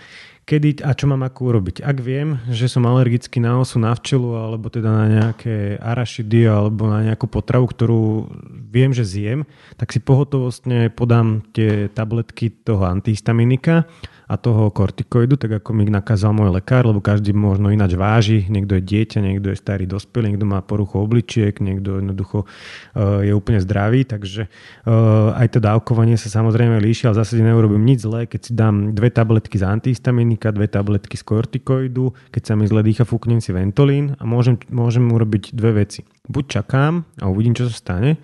Kedy 0.47 0.79
a 0.79 0.95
čo 0.95 1.11
mám 1.11 1.27
ako 1.27 1.51
urobiť? 1.51 1.83
Ak 1.83 1.99
viem, 1.99 2.39
že 2.47 2.71
som 2.71 2.87
alergický 2.87 3.43
na 3.43 3.59
osu, 3.59 3.83
na 3.83 3.91
včelu, 3.91 4.31
alebo 4.31 4.71
teda 4.71 4.87
na 4.87 5.05
nejaké 5.11 5.75
arašidy, 5.75 6.47
alebo 6.47 6.87
na 6.87 7.03
nejakú 7.03 7.27
potravu, 7.27 7.67
ktorú 7.67 8.31
viem, 8.67 8.91
že 8.91 9.07
zjem, 9.07 9.47
tak 9.79 9.95
si 9.95 10.03
pohotovostne 10.03 10.91
podám 10.91 11.41
tie 11.55 11.87
tabletky 11.87 12.51
toho 12.51 12.83
antihistaminika 12.83 13.87
a 14.27 14.35
toho 14.35 14.67
kortikoidu, 14.75 15.39
tak 15.39 15.63
ako 15.63 15.71
mi 15.71 15.87
nakázal 15.87 16.35
môj 16.35 16.51
lekár, 16.51 16.83
lebo 16.83 16.99
každý 16.99 17.31
možno 17.31 17.71
ináč 17.71 17.95
váži. 17.95 18.43
Niekto 18.51 18.75
je 18.75 18.83
dieťa, 18.83 19.23
niekto 19.23 19.55
je 19.55 19.57
starý 19.57 19.87
dospelý, 19.87 20.35
niekto 20.35 20.43
má 20.43 20.59
poruchu 20.59 20.99
obličiek, 20.99 21.55
niekto 21.63 22.03
jednoducho 22.03 22.43
uh, 22.43 23.23
je 23.23 23.31
úplne 23.31 23.63
zdravý, 23.63 24.03
takže 24.03 24.51
uh, 24.51 25.31
aj 25.31 25.47
to 25.55 25.59
dávkovanie 25.63 26.19
sa 26.19 26.27
samozrejme 26.27 26.75
líši, 26.83 27.07
ale 27.07 27.23
zase 27.23 27.39
neurobím 27.39 27.87
nič 27.87 28.03
zlé, 28.03 28.27
keď 28.27 28.41
si 28.43 28.51
dám 28.51 28.91
dve 28.91 29.07
tabletky 29.07 29.55
z 29.55 29.63
antihistaminika, 29.63 30.51
dve 30.51 30.67
tabletky 30.67 31.15
z 31.15 31.23
kortikoidu, 31.23 32.11
keď 32.27 32.51
sa 32.51 32.53
mi 32.59 32.67
zle 32.67 32.83
dýcha, 32.83 33.07
fúknem 33.07 33.39
si 33.39 33.55
ventolín 33.55 34.19
a 34.19 34.27
môžem, 34.27 34.59
môžem 34.67 35.07
urobiť 35.07 35.55
dve 35.55 35.87
veci. 35.87 36.03
Buď 36.27 36.59
čakám 36.59 37.07
a 37.23 37.31
uvidím, 37.31 37.55
čo 37.55 37.71
sa 37.71 37.79
stane, 37.79 38.19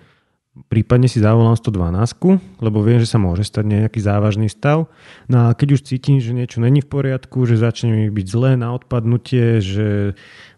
prípadne 0.70 1.10
si 1.10 1.18
zavolám 1.18 1.58
112, 1.58 2.62
lebo 2.62 2.78
viem, 2.86 3.02
že 3.02 3.10
sa 3.10 3.18
môže 3.18 3.42
stať 3.42 3.66
nejaký 3.66 3.98
závažný 3.98 4.46
stav. 4.46 4.86
No 5.26 5.50
a 5.50 5.54
keď 5.54 5.78
už 5.78 5.86
cítim, 5.86 6.22
že 6.22 6.30
niečo 6.30 6.62
není 6.62 6.78
v 6.78 6.90
poriadku, 6.90 7.42
že 7.42 7.58
začne 7.58 7.90
mi 7.90 8.06
byť 8.06 8.26
zlé 8.30 8.54
na 8.54 8.70
odpadnutie, 8.70 9.58
že 9.58 10.14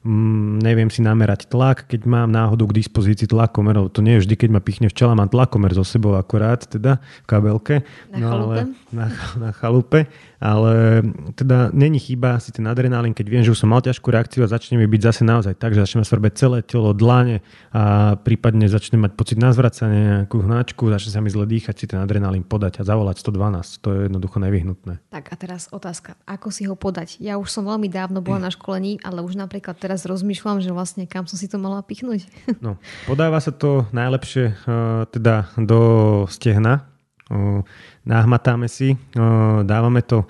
mm, 0.07 0.63
neviem 0.63 0.87
si 0.87 1.03
namerať 1.03 1.51
tlak, 1.51 1.91
keď 1.91 2.07
mám 2.07 2.31
náhodou 2.31 2.71
k 2.71 2.79
dispozícii 2.79 3.27
tlakomer, 3.27 3.91
to 3.91 4.01
nie 4.07 4.17
je 4.17 4.23
vždy, 4.23 4.35
keď 4.39 4.51
ma 4.55 4.61
pichne 4.63 4.87
včela, 4.87 5.19
mám 5.19 5.27
tlakomer 5.27 5.75
so 5.75 5.83
sebou 5.83 6.15
akorát, 6.15 6.63
teda 6.63 7.03
v 7.03 7.27
kabelke. 7.27 7.83
Na 8.15 8.19
no, 8.23 8.27
chalupe. 8.31 8.55
Ale, 8.55 8.61
na, 8.95 9.07
na 9.35 9.51
chalupe, 9.51 10.01
ale 10.37 11.03
teda 11.33 11.73
není 11.73 11.97
chyba 11.97 12.37
si 12.39 12.53
ten 12.53 12.69
adrenalín, 12.69 13.17
keď 13.17 13.27
viem, 13.27 13.43
že 13.43 13.51
už 13.51 13.65
som 13.65 13.73
mal 13.73 13.81
ťažkú 13.81 14.13
reakciu 14.13 14.45
a 14.45 14.53
začne 14.53 14.77
mi 14.77 14.85
byť 14.85 15.01
zase 15.01 15.23
naozaj 15.25 15.57
tak, 15.57 15.73
že 15.73 15.83
začne 15.83 16.05
svrbeť 16.05 16.33
celé 16.37 16.59
telo, 16.61 16.93
dlane 16.93 17.41
a 17.73 18.15
prípadne 18.21 18.69
začne 18.69 19.01
mať 19.01 19.17
pocit 19.17 19.41
na 19.41 19.51
zvracanie, 19.57 20.29
nejakú 20.29 20.45
hnačku, 20.45 20.93
začne 20.93 21.11
sa 21.17 21.21
mi 21.25 21.33
zle 21.33 21.49
dýchať, 21.49 21.75
si 21.75 21.87
ten 21.89 21.99
adrenalín 22.01 22.45
podať 22.45 22.81
a 22.81 22.83
zavolať 22.85 23.25
112. 23.25 23.81
To 23.81 23.89
je 23.97 23.99
jednoducho 24.13 24.37
nevyhnutné. 24.37 25.01
Tak 25.09 25.33
a 25.33 25.35
teraz 25.41 25.73
otázka, 25.73 26.21
ako 26.29 26.49
si 26.53 26.69
ho 26.69 26.77
podať? 26.77 27.17
Ja 27.19 27.41
už 27.41 27.49
som 27.49 27.65
veľmi 27.65 27.89
dávno 27.89 28.21
bola 28.21 28.49
na 28.49 28.51
školení, 28.53 29.01
ale 29.01 29.25
už 29.25 29.41
napríklad 29.41 29.81
teraz 29.81 29.96
teraz 29.97 30.05
rozmýšľam, 30.05 30.61
že 30.61 30.77
vlastne 30.77 31.09
kam 31.09 31.25
som 31.25 31.41
si 31.41 31.49
to 31.49 31.57
mala 31.57 31.81
pichnúť. 31.81 32.29
No, 32.65 32.77
podáva 33.09 33.41
sa 33.41 33.51
to 33.51 33.89
najlepšie 33.97 34.53
uh, 34.53 35.09
teda 35.09 35.49
do 35.57 35.81
stehna. 36.29 36.85
Uh, 37.27 37.65
nahmatáme 38.05 38.69
si, 38.69 38.95
uh, 39.17 39.65
dávame 39.65 40.05
to 40.05 40.29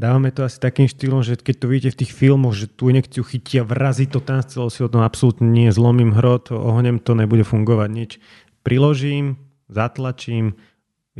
Dávame 0.00 0.32
to 0.32 0.48
asi 0.48 0.56
takým 0.56 0.88
štýlom, 0.88 1.20
že 1.20 1.36
keď 1.36 1.54
to 1.60 1.66
vidíte 1.68 1.90
v 1.92 1.98
tých 2.00 2.16
filmoch, 2.16 2.56
že 2.56 2.72
tú 2.72 2.88
inekciu 2.88 3.20
chytia, 3.20 3.68
vrazí 3.68 4.08
to 4.08 4.16
tam 4.16 4.40
z 4.40 4.56
celého 4.56 4.72
si 4.72 4.80
tom 4.88 5.04
absolútne 5.04 5.44
nie, 5.44 5.68
zlomím 5.68 6.16
hrot, 6.16 6.48
ohnem 6.56 6.96
to 6.96 7.12
nebude 7.12 7.44
fungovať 7.44 7.88
nič. 7.92 8.10
Priložím, 8.64 9.36
zatlačím, 9.68 10.56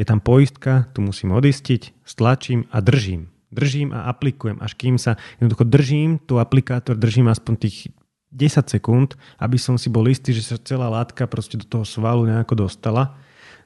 je 0.01 0.05
tam 0.09 0.25
poistka, 0.25 0.89
tu 0.97 1.05
musím 1.05 1.37
odistiť, 1.37 1.93
stlačím 2.09 2.73
a 2.73 2.81
držím 2.81 3.29
držím 3.51 3.91
a 3.93 4.07
aplikujem, 4.11 4.59
až 4.63 4.79
kým 4.79 4.97
sa 4.97 5.19
jednoducho 5.43 5.67
držím, 5.67 6.23
tu 6.23 6.39
aplikátor 6.39 6.95
držím 6.97 7.29
aspoň 7.29 7.55
tých 7.67 7.91
10 8.31 8.71
sekúnd, 8.71 9.19
aby 9.43 9.59
som 9.59 9.75
si 9.75 9.91
bol 9.91 10.07
istý, 10.07 10.31
že 10.31 10.55
sa 10.55 10.57
celá 10.57 10.87
látka 10.87 11.27
proste 11.27 11.59
do 11.59 11.67
toho 11.67 11.83
svalu 11.83 12.31
nejako 12.31 12.67
dostala. 12.67 13.19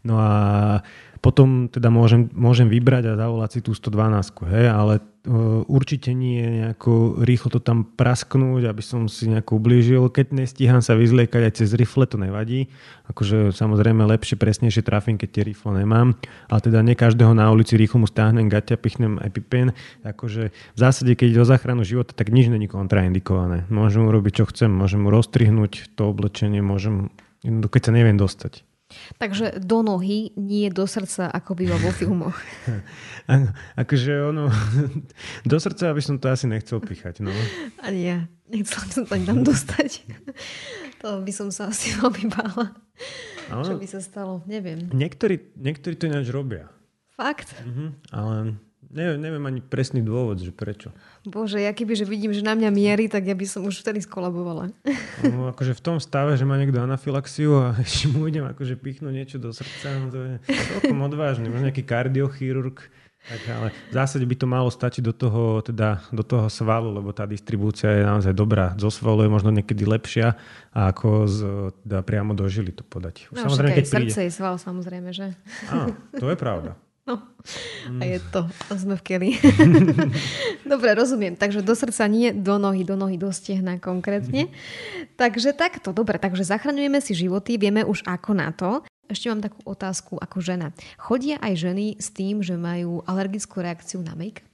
No 0.04 0.16
a 0.20 0.80
potom 1.24 1.72
teda 1.72 1.88
môžem, 1.88 2.28
môžem 2.36 2.68
vybrať 2.68 3.16
a 3.16 3.16
zavolať 3.16 3.50
si 3.56 3.60
tú 3.64 3.72
112, 3.72 4.44
hej, 4.44 4.68
ale 4.68 5.00
uh, 5.00 5.64
určite 5.64 6.12
nie 6.12 6.44
nejako 6.44 7.24
rýchlo 7.24 7.48
to 7.48 7.64
tam 7.64 7.88
prasknúť, 7.88 8.68
aby 8.68 8.84
som 8.84 9.08
si 9.08 9.32
nejako 9.32 9.56
ublížil. 9.56 10.12
Keď 10.12 10.36
nestíham 10.36 10.84
sa 10.84 10.92
vyzliekať 10.92 11.48
aj 11.48 11.52
cez 11.64 11.72
rifle, 11.72 12.04
to 12.04 12.20
nevadí. 12.20 12.68
Akože 13.08 13.56
samozrejme 13.56 14.04
lepšie, 14.04 14.36
presnejšie 14.36 14.84
trafím, 14.84 15.16
keď 15.16 15.28
tie 15.32 15.42
rifle 15.48 15.72
nemám. 15.72 16.12
Ale 16.52 16.60
teda 16.60 16.84
nie 16.84 16.92
každého 16.92 17.32
na 17.32 17.48
ulici 17.48 17.80
rýchlo 17.80 18.04
mu 18.04 18.06
stáhnem 18.06 18.52
gaťa, 18.52 18.76
pichnem 18.76 19.16
EpiPen. 19.16 19.72
Akože 20.04 20.52
v 20.52 20.78
zásade, 20.78 21.16
keď 21.16 21.26
ide 21.32 21.40
o 21.40 21.48
záchranu 21.48 21.88
života, 21.88 22.12
tak 22.12 22.28
nič 22.28 22.52
není 22.52 22.68
kontraindikované. 22.68 23.64
Môžem 23.72 24.04
urobiť, 24.04 24.44
čo 24.44 24.52
chcem. 24.52 24.68
Môžem 24.68 25.00
mu 25.00 25.08
roztrihnúť 25.08 25.96
to 25.96 26.04
oblečenie, 26.04 26.60
môžem, 26.60 27.08
keď 27.48 27.80
sa 27.88 27.92
neviem 27.96 28.20
dostať. 28.20 28.73
Takže 29.18 29.60
do 29.60 29.82
nohy, 29.82 30.32
nie 30.36 30.68
do 30.70 30.84
srdca, 30.88 31.30
ako 31.30 31.54
býva 31.58 31.76
vo 31.80 31.90
filmoch. 31.94 32.36
akože 33.82 34.12
ono, 34.30 34.50
do 35.50 35.56
srdca 35.56 35.94
by 35.94 36.02
som 36.02 36.16
to 36.20 36.28
asi 36.28 36.46
nechcel 36.50 36.80
pichať. 36.80 37.24
No. 37.24 37.32
Ani 37.80 38.00
ja. 38.04 38.18
Nechcela 38.48 38.84
som 38.92 39.02
to 39.08 39.16
tam 39.16 39.40
dostať. 39.40 40.04
to 41.00 41.08
by 41.24 41.32
som 41.32 41.48
sa 41.48 41.72
asi 41.72 41.96
veľmi 41.96 42.28
bála. 42.28 42.76
Ano. 43.50 43.64
Čo 43.64 43.80
by 43.80 43.86
sa 43.88 44.00
stalo, 44.00 44.44
neviem. 44.44 44.88
Niektorí, 44.92 45.56
niektorí 45.56 45.94
to 45.96 46.08
ináč 46.08 46.28
robia. 46.32 46.68
Fakt? 47.14 47.54
Mhm, 47.62 47.86
ale 48.10 48.58
Neviem, 48.94 49.18
neviem 49.18 49.44
ani 49.50 49.58
presný 49.58 50.06
dôvod, 50.06 50.38
že 50.38 50.54
prečo. 50.54 50.94
Bože, 51.26 51.58
ja 51.58 51.74
keby, 51.74 51.98
že 51.98 52.06
vidím, 52.06 52.30
že 52.30 52.46
na 52.46 52.54
mňa 52.54 52.70
mierí, 52.70 53.10
tak 53.10 53.26
ja 53.26 53.34
by 53.34 53.42
som 53.42 53.66
už 53.66 53.82
vtedy 53.82 53.98
skolabovala. 53.98 54.70
No, 55.26 55.50
akože 55.50 55.74
v 55.74 55.82
tom 55.82 55.98
stave, 55.98 56.38
že 56.38 56.46
má 56.46 56.54
niekto 56.54 56.78
anafilaxiu 56.78 57.58
a 57.58 57.74
ešte 57.82 58.14
mu 58.14 58.30
idem 58.30 58.46
akože 58.46 58.78
pichnúť 58.78 59.10
niečo 59.10 59.36
do 59.42 59.50
srdca, 59.50 59.98
no 59.98 60.06
to 60.14 60.18
je 60.22 60.34
celkom 60.46 61.02
odvážne. 61.10 61.50
Možno 61.50 61.74
nejaký 61.74 61.82
kardiochirurg, 61.82 62.86
tak, 63.24 63.40
ale 63.48 63.68
v 63.72 63.94
zásade 63.96 64.24
by 64.28 64.36
to 64.36 64.44
malo 64.44 64.68
stačiť 64.68 65.00
do 65.00 65.16
toho, 65.16 65.64
teda, 65.64 66.04
do 66.12 66.20
toho 66.20 66.52
svalu, 66.52 66.92
lebo 66.92 67.08
tá 67.16 67.24
distribúcia 67.24 67.88
je 67.88 68.04
naozaj 68.04 68.36
dobrá. 68.36 68.76
Zo 68.76 68.92
svalu 68.92 69.24
je 69.24 69.30
možno 69.32 69.48
niekedy 69.48 69.88
lepšia, 69.88 70.36
ako 70.76 71.24
z, 71.24 71.38
teda 71.88 72.04
priamo 72.04 72.36
do 72.36 72.44
žily 72.52 72.76
to 72.76 72.84
podať. 72.84 73.32
Už 73.32 73.40
no, 73.40 73.48
samozrejme, 73.48 73.80
keď 73.80 73.86
príde... 73.88 74.12
srdce 74.12 74.20
je 74.28 74.30
sval, 74.30 74.60
samozrejme, 74.60 75.08
že? 75.16 75.32
Áno, 75.72 75.96
to 76.20 76.28
je 76.28 76.36
pravda. 76.36 76.76
No. 77.04 77.20
A 78.00 78.02
je 78.08 78.16
to. 78.32 78.48
A 78.48 78.72
sme 78.80 78.96
v 78.96 79.02
keli. 79.04 79.30
Dobre, 80.72 80.96
rozumiem. 80.96 81.36
Takže 81.36 81.60
do 81.60 81.76
srdca 81.76 82.08
nie, 82.08 82.32
do 82.32 82.56
nohy, 82.56 82.80
do 82.80 82.96
nohy, 82.96 83.20
do 83.20 83.28
stehna 83.28 83.76
konkrétne. 83.76 84.48
takže 85.20 85.52
takto, 85.52 85.92
dobre. 85.92 86.16
Takže 86.16 86.48
zachraňujeme 86.48 87.04
si 87.04 87.12
životy, 87.12 87.60
vieme 87.60 87.84
už 87.84 88.00
ako 88.08 88.30
na 88.32 88.48
to. 88.56 88.80
Ešte 89.04 89.28
mám 89.28 89.44
takú 89.44 89.60
otázku 89.68 90.16
ako 90.16 90.40
žena. 90.40 90.72
Chodia 90.96 91.36
aj 91.44 91.60
ženy 91.60 92.00
s 92.00 92.08
tým, 92.08 92.40
že 92.40 92.56
majú 92.56 93.04
alergickú 93.04 93.60
reakciu 93.60 94.00
na 94.00 94.16
make-up? 94.16 94.48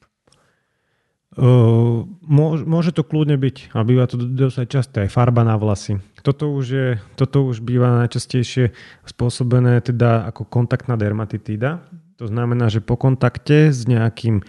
Uh, 1.39 2.11
môže, 2.27 2.67
môže 2.67 2.91
to 2.91 3.07
kľudne 3.07 3.39
byť 3.39 3.71
a 3.71 3.87
býva 3.87 4.11
to 4.11 4.19
dosť 4.19 4.67
časté, 4.67 5.07
aj 5.07 5.15
farba 5.15 5.47
na 5.47 5.55
vlasy. 5.55 6.03
Toto 6.27 6.51
už, 6.51 6.67
je, 6.67 6.89
toto 7.15 7.47
už 7.47 7.63
býva 7.63 8.03
najčastejšie 8.03 8.75
spôsobené 9.07 9.79
teda 9.79 10.27
ako 10.27 10.51
kontaktná 10.51 10.99
dermatitída, 10.99 11.87
to 12.21 12.29
znamená, 12.29 12.69
že 12.69 12.85
po 12.85 13.01
kontakte 13.01 13.73
s 13.73 13.89
nejakým, 13.89 14.45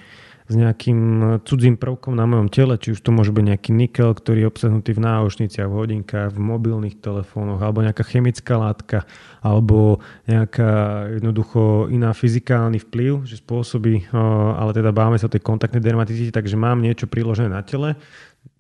s 0.52 0.54
nejakým 0.60 1.00
cudzím 1.48 1.80
prvkom 1.80 2.12
na 2.20 2.28
mojom 2.28 2.52
tele, 2.52 2.76
či 2.76 2.92
už 2.92 3.00
to 3.00 3.16
môže 3.16 3.32
byť 3.32 3.46
nejaký 3.48 3.72
nikel, 3.72 4.12
ktorý 4.12 4.44
je 4.44 4.52
obsahnutý 4.52 4.92
v 4.92 5.08
náušniciach, 5.08 5.72
v 5.72 5.78
hodinkách, 5.80 6.36
v 6.36 6.40
mobilných 6.44 7.00
telefónoch, 7.00 7.64
alebo 7.64 7.80
nejaká 7.80 8.04
chemická 8.04 8.60
látka, 8.60 9.08
alebo 9.40 10.04
nejaká 10.28 11.08
jednoducho 11.16 11.88
iná 11.88 12.12
fyzikálny 12.12 12.84
vplyv, 12.92 13.24
že 13.24 13.40
spôsobí, 13.40 14.12
ale 14.12 14.76
teda 14.76 14.92
báme 14.92 15.16
sa 15.16 15.32
tej 15.32 15.40
kontaktnej 15.40 15.80
dermatitite, 15.80 16.36
takže 16.36 16.60
mám 16.60 16.84
niečo 16.84 17.08
priložené 17.08 17.56
na 17.56 17.64
tele. 17.64 17.96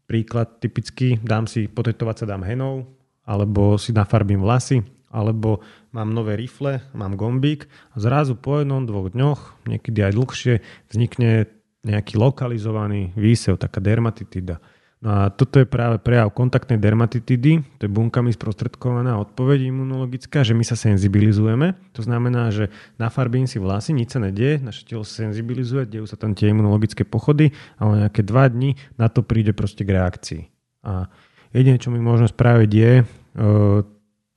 Príklad 0.07 0.63
typicky, 0.63 1.19
dám 1.19 1.51
si, 1.51 1.67
potetovať 1.67 2.23
sa 2.23 2.25
dám 2.31 2.47
henou, 2.47 2.87
alebo 3.27 3.75
si 3.75 3.91
nafarbím 3.91 4.39
vlasy, 4.39 5.00
alebo 5.11 5.59
mám 5.91 6.15
nové 6.15 6.39
rifle, 6.39 6.81
mám 6.95 7.19
gombík 7.19 7.67
a 7.93 7.99
zrazu 7.99 8.39
po 8.39 8.63
jednom, 8.63 8.87
dvoch 8.87 9.11
dňoch, 9.11 9.67
niekedy 9.67 9.99
aj 10.07 10.13
dlhšie, 10.15 10.53
vznikne 10.89 11.51
nejaký 11.83 12.17
lokalizovaný 12.17 13.11
výsev, 13.19 13.59
taká 13.59 13.83
dermatitida. 13.83 14.63
No 15.01 15.09
a 15.09 15.21
toto 15.33 15.57
je 15.57 15.65
práve 15.65 15.97
prejav 15.97 16.29
kontaktnej 16.29 16.77
dermatitidy, 16.77 17.81
to 17.81 17.89
je 17.89 17.89
bunkami 17.89 18.29
sprostredkovaná 18.29 19.17
odpoveď 19.17 19.73
imunologická, 19.73 20.45
že 20.45 20.53
my 20.53 20.61
sa 20.61 20.77
senzibilizujeme. 20.77 21.73
To 21.97 22.05
znamená, 22.05 22.53
že 22.53 22.69
nafarbím 23.01 23.49
si 23.49 23.57
vlasy, 23.57 23.97
nič 23.97 24.13
sa 24.13 24.21
nedieje, 24.21 24.61
naše 24.61 24.85
telo 24.85 25.01
sa 25.01 25.25
senzibilizuje, 25.25 25.89
dejú 25.89 26.05
sa 26.05 26.21
tam 26.21 26.37
tie 26.37 26.53
imunologické 26.53 27.01
pochody 27.01 27.49
a 27.81 27.89
o 27.89 27.97
nejaké 27.97 28.21
dva 28.21 28.45
dní 28.45 28.77
na 28.93 29.09
to 29.09 29.25
príde 29.25 29.57
proste 29.57 29.81
k 29.81 29.97
reakcii. 29.97 30.41
A 30.85 31.09
jediné, 31.49 31.81
čo 31.81 31.89
my 31.89 31.97
môžeme 31.97 32.29
spraviť 32.29 32.69
je 32.69 32.93
uh, 33.01 33.81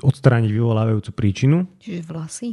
odstrániť 0.03 0.51
vyvolávajúcu 0.51 1.11
príčinu. 1.15 1.71
Čiže 1.79 2.03
vlasy? 2.11 2.49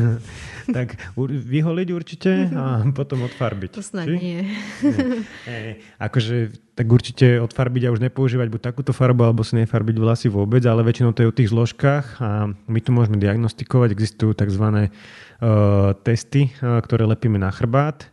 tak 0.76 0.96
vyholiť 1.20 1.88
určite 1.92 2.48
a 2.48 2.80
potom 2.98 3.28
odfarbiť. 3.28 3.70
To 3.76 3.84
snad 3.84 4.08
Či? 4.08 4.16
nie. 4.16 4.40
nie. 5.50 5.76
Akože 6.00 6.56
tak 6.72 6.88
určite 6.88 7.44
odfarbiť 7.44 7.82
a 7.84 7.92
už 7.92 8.00
nepoužívať 8.00 8.48
buď 8.48 8.60
takúto 8.72 8.96
farbu, 8.96 9.28
alebo 9.28 9.44
si 9.44 9.60
nefarbiť 9.60 9.96
vlasy 10.00 10.32
vôbec, 10.32 10.64
ale 10.64 10.80
väčšinou 10.80 11.12
to 11.12 11.28
je 11.28 11.28
o 11.28 11.36
tých 11.36 11.52
zložkách 11.52 12.06
a 12.24 12.48
my 12.48 12.80
tu 12.80 12.90
môžeme 12.96 13.20
diagnostikovať. 13.20 13.92
Existujú 13.92 14.32
tzv. 14.32 14.88
Uh, 15.42 15.92
testy, 16.06 16.54
uh, 16.62 16.80
ktoré 16.80 17.04
lepíme 17.04 17.36
na 17.36 17.52
chrbát 17.52 18.08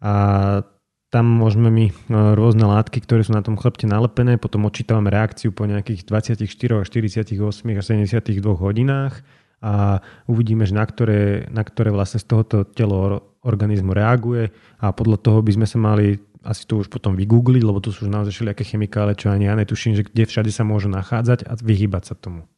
a 0.00 0.64
tam 1.10 1.26
môžeme 1.26 1.68
my 1.68 1.86
e, 1.90 1.92
rôzne 2.38 2.62
látky, 2.62 3.02
ktoré 3.02 3.26
sú 3.26 3.34
na 3.34 3.42
tom 3.42 3.58
chlepte 3.58 3.84
nalepené, 3.84 4.38
potom 4.38 4.64
očítavame 4.70 5.10
reakciu 5.10 5.50
po 5.50 5.66
nejakých 5.66 6.06
24, 6.06 6.86
48 6.86 7.34
a 7.74 7.82
72 7.82 8.30
hodinách 8.54 9.26
a 9.60 10.00
uvidíme, 10.30 10.64
že 10.64 10.72
na 10.72 10.86
ktoré, 10.86 11.50
na 11.50 11.66
ktoré 11.66 11.92
vlastne 11.92 12.22
z 12.22 12.26
tohoto 12.30 12.64
telo 12.64 13.26
organizmu 13.44 13.92
reaguje 13.92 14.54
a 14.80 14.94
podľa 14.94 15.18
toho 15.20 15.38
by 15.42 15.52
sme 15.52 15.66
sa 15.68 15.76
mali 15.76 16.16
asi 16.40 16.64
to 16.64 16.80
už 16.80 16.88
potom 16.88 17.12
vygoogliť, 17.18 17.60
lebo 17.60 17.84
tu 17.84 17.92
sú 17.92 18.08
už 18.08 18.10
naozaj 18.12 18.32
všelijaké 18.32 18.64
chemikále, 18.64 19.12
čo 19.12 19.28
ani 19.28 19.44
ja 19.44 19.54
netuším, 19.58 19.92
že 19.92 20.08
kde 20.08 20.24
všade 20.24 20.48
sa 20.48 20.64
môžu 20.64 20.88
nachádzať 20.88 21.44
a 21.44 21.52
vyhýbať 21.60 22.12
sa 22.12 22.14
tomu. 22.16 22.48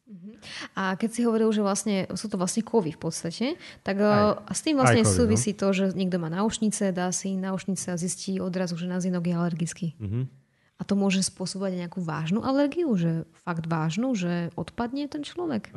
A 0.74 0.96
keď 0.96 1.10
si 1.10 1.20
hovoril, 1.22 1.50
že 1.52 1.62
vlastne 1.64 2.08
sú 2.12 2.26
to 2.28 2.36
vlastne 2.36 2.64
kovy 2.64 2.94
v 2.94 3.00
podstate, 3.00 3.46
tak 3.82 4.00
aj, 4.00 4.48
s 4.52 4.60
tým 4.64 4.76
vlastne 4.78 5.04
COVID, 5.04 5.16
súvisí 5.16 5.52
no? 5.54 5.58
to, 5.60 5.66
že 5.72 5.84
niekto 5.96 6.16
má 6.18 6.28
náušnice, 6.32 6.90
dá 6.90 7.08
si 7.12 7.34
náušnice 7.36 7.92
a 7.92 7.96
zistí 7.96 8.42
odrazu, 8.42 8.74
že 8.76 8.90
na 8.90 8.98
zinok 8.98 9.24
je 9.28 9.34
alergický. 9.34 9.88
Mm-hmm. 10.00 10.24
A 10.80 10.82
to 10.82 10.98
môže 10.98 11.22
spôsobovať 11.22 11.78
nejakú 11.78 12.02
vážnu 12.02 12.42
alergiu, 12.42 12.90
že 12.98 13.22
fakt 13.46 13.70
vážnu, 13.70 14.18
že 14.18 14.50
odpadne 14.58 15.06
ten 15.06 15.22
človek? 15.22 15.70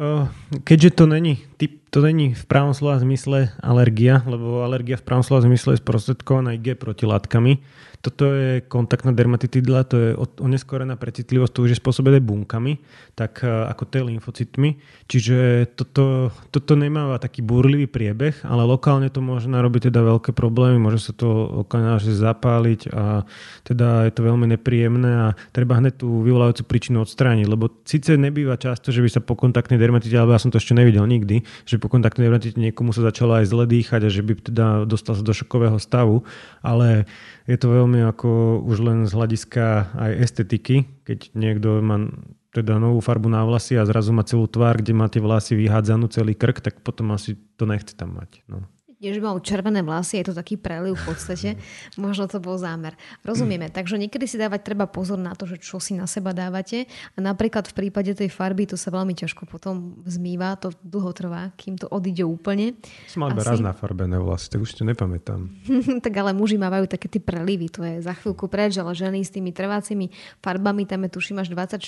Keďže 0.65 0.97
to 0.97 1.05
není, 1.05 1.45
typ, 1.61 1.84
to 1.95 2.03
není 2.03 2.35
v 2.35 2.43
pravom 2.43 2.75
slova 2.75 2.99
zmysle 2.99 3.55
alergia, 3.63 4.19
lebo 4.27 4.67
alergia 4.67 4.99
v 4.99 5.07
pravom 5.07 5.23
slova 5.23 5.47
zmysle 5.47 5.79
je 5.79 5.81
sprostredkovaná 5.81 6.59
IG 6.59 6.75
protilátkami, 6.75 7.63
toto 8.05 8.37
je 8.37 8.61
kontaktná 8.61 9.09
dermatitidla, 9.17 9.81
to 9.89 9.95
je 9.97 10.09
oneskorená 10.37 10.93
precitlivosť, 10.93 11.49
to 11.49 11.63
už 11.65 11.71
je 11.73 11.81
spôsobené 11.81 12.21
bunkami, 12.21 12.77
tak 13.17 13.41
e, 13.41 13.49
ako 13.49 13.83
T 13.89 13.93
lymfocytmi. 14.05 14.77
Čiže 15.09 15.65
toto, 15.73 16.29
toto 16.53 16.77
nemá 16.77 17.17
taký 17.17 17.41
burlivý 17.41 17.89
priebeh, 17.89 18.45
ale 18.45 18.61
lokálne 18.61 19.09
to 19.09 19.25
môže 19.25 19.49
narobiť 19.49 19.89
teda 19.89 20.05
veľké 20.05 20.37
problémy, 20.37 20.77
môže 20.77 21.01
sa 21.01 21.17
to 21.17 21.65
lokálne 21.65 21.97
zapáliť 21.97 22.93
a 22.93 23.25
teda 23.65 24.05
je 24.05 24.13
to 24.13 24.21
veľmi 24.21 24.53
nepríjemné 24.53 25.09
a 25.09 25.27
treba 25.49 25.81
hneď 25.81 26.05
tú 26.05 26.21
vyvolávajúcu 26.21 26.63
príčinu 26.69 27.01
odstrániť, 27.01 27.49
lebo 27.49 27.73
síce 27.89 28.13
nebýva 28.13 28.61
často, 28.61 28.93
že 28.93 29.01
by 29.01 29.09
sa 29.09 29.21
po 29.25 29.33
kontaktnej 29.33 29.81
dermatite, 29.81 30.13
alebo 30.13 30.37
ja 30.37 30.41
som 30.41 30.53
to 30.53 30.61
ešte 30.61 30.77
nevidel 30.77 31.09
nikdy, 31.09 31.41
že 31.65 31.81
po 31.85 31.93
kontaktnej 31.93 32.25
dermatite 32.25 32.57
niekomu 32.57 32.97
sa 32.97 33.05
začalo 33.05 33.37
aj 33.37 33.45
zle 33.45 33.69
dýchať 33.69 34.01
a 34.01 34.09
že 34.09 34.25
by 34.25 34.33
teda 34.41 34.65
dostal 34.89 35.13
sa 35.13 35.21
do 35.21 35.37
šokového 35.37 35.77
stavu, 35.77 36.25
ale 36.65 37.05
je 37.45 37.53
to 37.61 37.69
veľmi 37.69 38.01
ako 38.09 38.57
už 38.65 38.77
len 38.81 38.97
z 39.05 39.13
hľadiska 39.13 39.93
aj 39.93 40.11
estetiky, 40.17 40.89
keď 41.05 41.29
niekto 41.37 41.85
má 41.85 42.09
teda 42.49 42.81
novú 42.81 43.05
farbu 43.05 43.29
na 43.29 43.45
vlasy 43.45 43.77
a 43.77 43.85
zrazu 43.85 44.17
má 44.17 44.25
celú 44.25 44.49
tvár, 44.49 44.81
kde 44.81 44.97
máte 44.97 45.21
vlasy 45.21 45.53
vyhádzanú 45.53 46.09
celý 46.09 46.33
krk, 46.33 46.65
tak 46.65 46.81
potom 46.81 47.13
asi 47.13 47.37
to 47.53 47.69
nechce 47.69 47.93
tam 47.93 48.17
mať. 48.17 48.41
No 48.49 48.65
že 49.11 49.21
mal 49.21 49.37
červené 49.43 49.83
vlasy, 49.83 50.21
je 50.21 50.31
to 50.31 50.33
taký 50.33 50.55
preliv 50.57 50.95
v 50.95 51.03
podstate. 51.13 51.49
Možno 52.01 52.25
to 52.25 52.39
bol 52.39 52.55
zámer. 52.55 52.97
Rozumieme. 53.21 53.69
Takže 53.69 53.99
niekedy 53.99 54.25
si 54.25 54.39
dávať 54.39 54.73
treba 54.73 54.87
pozor 54.87 55.19
na 55.19 55.35
to, 55.35 55.45
že 55.45 55.61
čo 55.61 55.77
si 55.77 55.93
na 55.93 56.09
seba 56.09 56.31
dávate. 56.31 56.89
A 57.13 57.21
napríklad 57.21 57.69
v 57.69 57.85
prípade 57.85 58.15
tej 58.15 58.31
farby 58.31 58.65
to 58.65 58.79
sa 58.79 58.89
veľmi 58.89 59.13
ťažko 59.13 59.45
potom 59.45 59.99
zmýva. 60.07 60.57
To 60.63 60.71
dlho 60.81 61.11
trvá, 61.11 61.51
kým 61.59 61.75
to 61.75 61.89
odíde 61.91 62.23
úplne. 62.23 62.79
Som 63.11 63.27
mal 63.27 63.35
raz 63.35 63.61
nafarbené 63.61 64.17
vlasy, 64.17 64.49
tak 64.49 64.63
už 64.63 64.71
to 64.79 64.83
nepamätám. 64.87 65.51
tak 66.05 66.13
ale 66.15 66.31
muži 66.31 66.55
mávajú 66.55 66.87
také 66.89 67.11
tie 67.11 67.21
prelivy. 67.21 67.67
To 67.75 67.81
je 67.83 68.01
za 68.01 68.13
chvíľku 68.15 68.47
preč, 68.47 68.77
ale 68.79 68.95
ženy 68.95 69.21
s 69.21 69.33
tými 69.33 69.51
trvácimi 69.51 70.13
farbami, 70.39 70.85
tam 70.87 71.03
je 71.05 71.09
tuším 71.17 71.41
až 71.41 71.51
24 71.51 71.81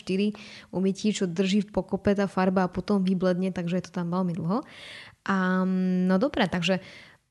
umytí, 0.73 1.13
čo 1.13 1.29
drží 1.29 1.67
v 1.67 1.69
pokope 1.71 2.13
tá 2.17 2.25
farba 2.25 2.65
a 2.65 2.71
potom 2.71 3.03
vybledne, 3.05 3.53
takže 3.53 3.79
je 3.79 3.83
to 3.87 3.91
tam 3.93 4.09
veľmi 4.11 4.33
dlho. 4.35 4.65
A, 5.27 5.67
no 6.07 6.15
dobré, 6.17 6.47
takže 6.47 6.79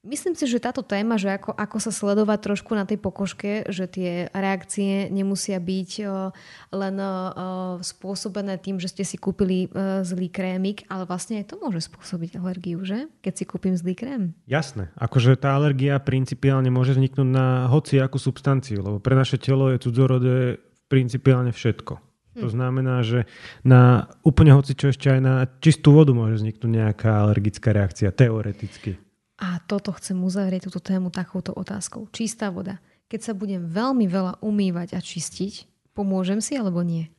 Myslím 0.06 0.38
si, 0.38 0.46
že 0.46 0.62
táto 0.62 0.86
téma, 0.86 1.18
že 1.18 1.34
ako, 1.34 1.50
ako 1.58 1.76
sa 1.82 1.90
sledovať 1.90 2.38
trošku 2.38 2.78
na 2.78 2.86
tej 2.86 3.02
pokožke, 3.02 3.66
že 3.66 3.90
tie 3.90 4.30
reakcie 4.30 5.10
nemusia 5.10 5.58
byť 5.58 5.90
uh, 6.06 6.30
len 6.70 6.96
uh, 7.02 7.82
spôsobené 7.82 8.54
tým, 8.62 8.78
že 8.78 8.94
ste 8.94 9.02
si 9.02 9.18
kúpili 9.18 9.66
uh, 9.66 10.06
zlý 10.06 10.30
krémik, 10.30 10.86
ale 10.86 11.10
vlastne 11.10 11.42
aj 11.42 11.50
to 11.50 11.58
môže 11.58 11.90
spôsobiť 11.90 12.38
alergiu, 12.38 12.86
že? 12.86 13.10
Keď 13.18 13.34
si 13.34 13.44
kúpim 13.50 13.74
zlý 13.74 13.98
krém. 13.98 14.22
Jasné. 14.46 14.94
Akože 14.94 15.34
tá 15.34 15.58
alergia 15.58 15.98
principiálne 15.98 16.70
môže 16.70 16.94
vzniknúť 16.94 17.26
na 17.26 17.66
hoci 17.66 17.98
akú 17.98 18.22
substanciu, 18.22 18.86
lebo 18.86 19.02
pre 19.02 19.18
naše 19.18 19.42
telo 19.42 19.74
je 19.74 19.82
cudzorodé 19.82 20.62
principiálne 20.86 21.50
všetko. 21.50 21.98
Hm. 22.36 22.40
To 22.44 22.48
znamená, 22.52 23.02
že 23.02 23.26
na 23.66 24.12
úplne 24.22 24.54
hoci 24.54 24.78
čo 24.78 24.92
ešte 24.92 25.10
aj 25.10 25.20
na 25.24 25.34
čistú 25.58 25.96
vodu 25.96 26.14
môže 26.14 26.38
vzniknúť 26.38 26.70
nejaká 26.70 27.26
alergická 27.26 27.74
reakcia, 27.74 28.14
teoreticky. 28.14 29.02
A 29.36 29.60
toto 29.68 29.92
chcem 29.92 30.16
uzavrieť 30.16 30.68
túto 30.68 30.80
tému 30.80 31.12
takouto 31.12 31.52
otázkou. 31.52 32.08
Čistá 32.08 32.48
voda. 32.48 32.80
Keď 33.06 33.20
sa 33.20 33.32
budem 33.36 33.68
veľmi 33.68 34.08
veľa 34.08 34.40
umývať 34.40 34.96
a 34.96 35.00
čistiť, 35.04 35.68
pomôžem 35.92 36.40
si 36.40 36.56
alebo 36.56 36.80
nie? 36.80 37.12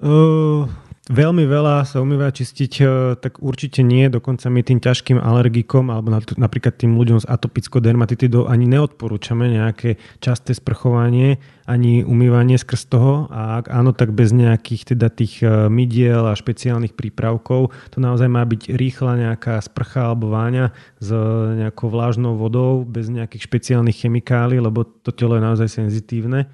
Uh, 0.00 0.64
veľmi 1.08 1.44
veľa 1.48 1.88
sa 1.88 2.04
umýva 2.04 2.28
čistiť, 2.32 2.72
e, 2.80 2.84
tak 3.18 3.40
určite 3.40 3.80
nie. 3.80 4.06
Dokonca 4.12 4.52
my 4.52 4.60
tým 4.60 4.80
ťažkým 4.80 5.18
alergikom 5.18 5.88
alebo 5.88 6.12
napríklad 6.14 6.76
tým 6.76 6.94
ľuďom 6.94 7.24
s 7.24 7.26
atopickou 7.26 7.80
dermatitidou 7.80 8.46
ani 8.46 8.68
neodporúčame 8.68 9.48
nejaké 9.52 9.96
časté 10.20 10.52
sprchovanie 10.52 11.40
ani 11.68 12.00
umývanie 12.00 12.56
skrz 12.56 12.88
toho 12.88 13.28
a 13.28 13.60
ak 13.60 13.68
áno, 13.68 13.92
tak 13.92 14.16
bez 14.16 14.32
nejakých 14.32 14.96
teda 14.96 15.12
tých 15.12 15.44
e, 15.44 15.68
mydiel 15.68 16.24
a 16.24 16.32
špeciálnych 16.32 16.96
prípravkov. 16.96 17.76
To 17.92 17.98
naozaj 18.00 18.28
má 18.32 18.40
byť 18.48 18.72
rýchla 18.72 19.20
nejaká 19.28 19.60
sprcha 19.60 20.08
alebo 20.08 20.32
váňa 20.32 20.72
s 20.96 21.12
nejakou 21.60 21.92
vlážnou 21.92 22.40
vodou 22.40 22.88
bez 22.88 23.12
nejakých 23.12 23.44
špeciálnych 23.44 24.00
chemikálií, 24.00 24.56
lebo 24.64 24.88
to 24.88 25.12
telo 25.12 25.36
je 25.36 25.44
naozaj 25.44 25.68
senzitívne. 25.68 26.48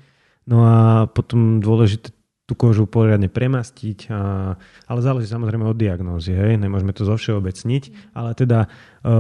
No 0.51 0.67
a 0.67 1.07
potom 1.07 1.63
dôležité 1.63 2.11
tú 2.45 2.53
kožu 2.53 2.85
poriadne 2.85 3.33
premastiť, 3.33 4.13
a, 4.13 4.21
ale 4.89 4.99
záleží 5.01 5.33
samozrejme 5.33 5.65
od 5.65 5.81
diagnózy, 5.81 6.37
hej, 6.37 6.61
nemôžeme 6.61 6.93
to 6.93 7.09
zo 7.09 7.17
všeobecniť, 7.17 8.13
ale 8.13 8.37
teda 8.37 8.69
e, 9.01 9.13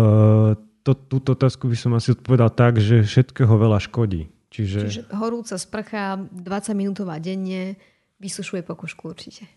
to, 0.84 0.92
túto 0.92 1.32
otázku 1.32 1.64
by 1.64 1.76
som 1.76 1.96
asi 1.96 2.12
odpovedal 2.12 2.52
tak, 2.52 2.76
že 2.76 3.00
všetkého 3.00 3.56
veľa 3.56 3.80
škodí. 3.80 4.28
Čiže, 4.52 4.78
Čiže 4.86 5.02
horúca 5.16 5.56
sprcha 5.56 6.20
20 6.20 6.78
minútová 6.78 7.18
denne 7.18 7.80
vysušuje 8.20 8.62
pokožku 8.62 9.10
určite. 9.10 9.48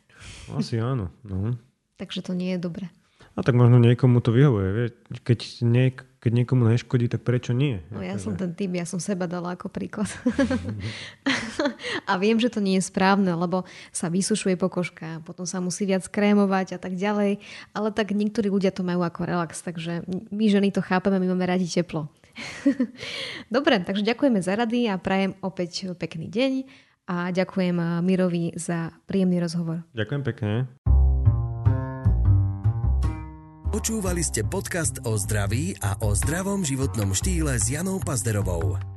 Asi 0.55 0.81
áno. 0.81 1.13
No. 1.21 1.53
Takže 1.99 2.25
to 2.25 2.33
nie 2.33 2.57
je 2.57 2.59
dobré. 2.63 2.89
A 3.37 3.45
tak 3.45 3.53
možno 3.53 3.77
niekomu 3.77 4.17
to 4.17 4.33
vyhovuje. 4.33 4.89
Keď, 5.21 5.61
niek- 5.61 6.09
keď 6.17 6.31
niekomu 6.41 6.65
neškodí, 6.65 7.05
tak 7.05 7.21
prečo 7.21 7.53
nie? 7.53 7.85
No 7.93 8.01
ja 8.01 8.17
som 8.17 8.33
ten 8.33 8.57
typ, 8.57 8.73
ja 8.73 8.81
som 8.89 8.97
seba 8.97 9.29
dala 9.29 9.53
ako 9.53 9.69
príklad. 9.69 10.09
a 12.09 12.17
viem, 12.17 12.37
že 12.37 12.51
to 12.51 12.63
nie 12.63 12.77
je 12.79 12.87
správne, 12.87 13.33
lebo 13.33 13.67
sa 13.89 14.07
vysušuje 14.07 14.57
pokožka, 14.57 15.21
potom 15.23 15.45
sa 15.45 15.61
musí 15.61 15.85
viac 15.85 16.05
krémovať 16.07 16.75
a 16.75 16.79
tak 16.79 16.95
ďalej. 16.95 17.41
Ale 17.73 17.89
tak 17.91 18.13
niektorí 18.13 18.49
ľudia 18.51 18.73
to 18.73 18.85
majú 18.85 19.03
ako 19.03 19.25
relax, 19.27 19.61
takže 19.61 20.05
my 20.31 20.45
ženy 20.47 20.69
to 20.73 20.81
chápeme, 20.83 21.17
my 21.21 21.27
máme 21.33 21.45
radi 21.47 21.67
teplo. 21.67 22.09
Dobre, 23.55 23.81
takže 23.81 24.05
ďakujeme 24.05 24.39
za 24.41 24.53
rady 24.53 24.89
a 24.89 25.01
prajem 25.01 25.33
opäť 25.41 25.93
pekný 25.97 26.29
deň 26.29 26.53
a 27.07 27.31
ďakujem 27.31 28.03
Mirovi 28.03 28.53
za 28.59 28.93
príjemný 29.07 29.39
rozhovor. 29.41 29.81
Ďakujem 29.95 30.21
pekne. 30.27 30.53
Počúvali 33.67 34.23
ste 34.23 34.41
podcast 34.47 35.03
o 35.03 35.13
zdraví 35.19 35.75
a 35.83 35.99
o 36.01 36.15
zdravom 36.15 36.63
životnom 36.63 37.13
štýle 37.13 37.61
s 37.61 37.67
Janou 37.69 38.01
Pazderovou. 38.01 38.96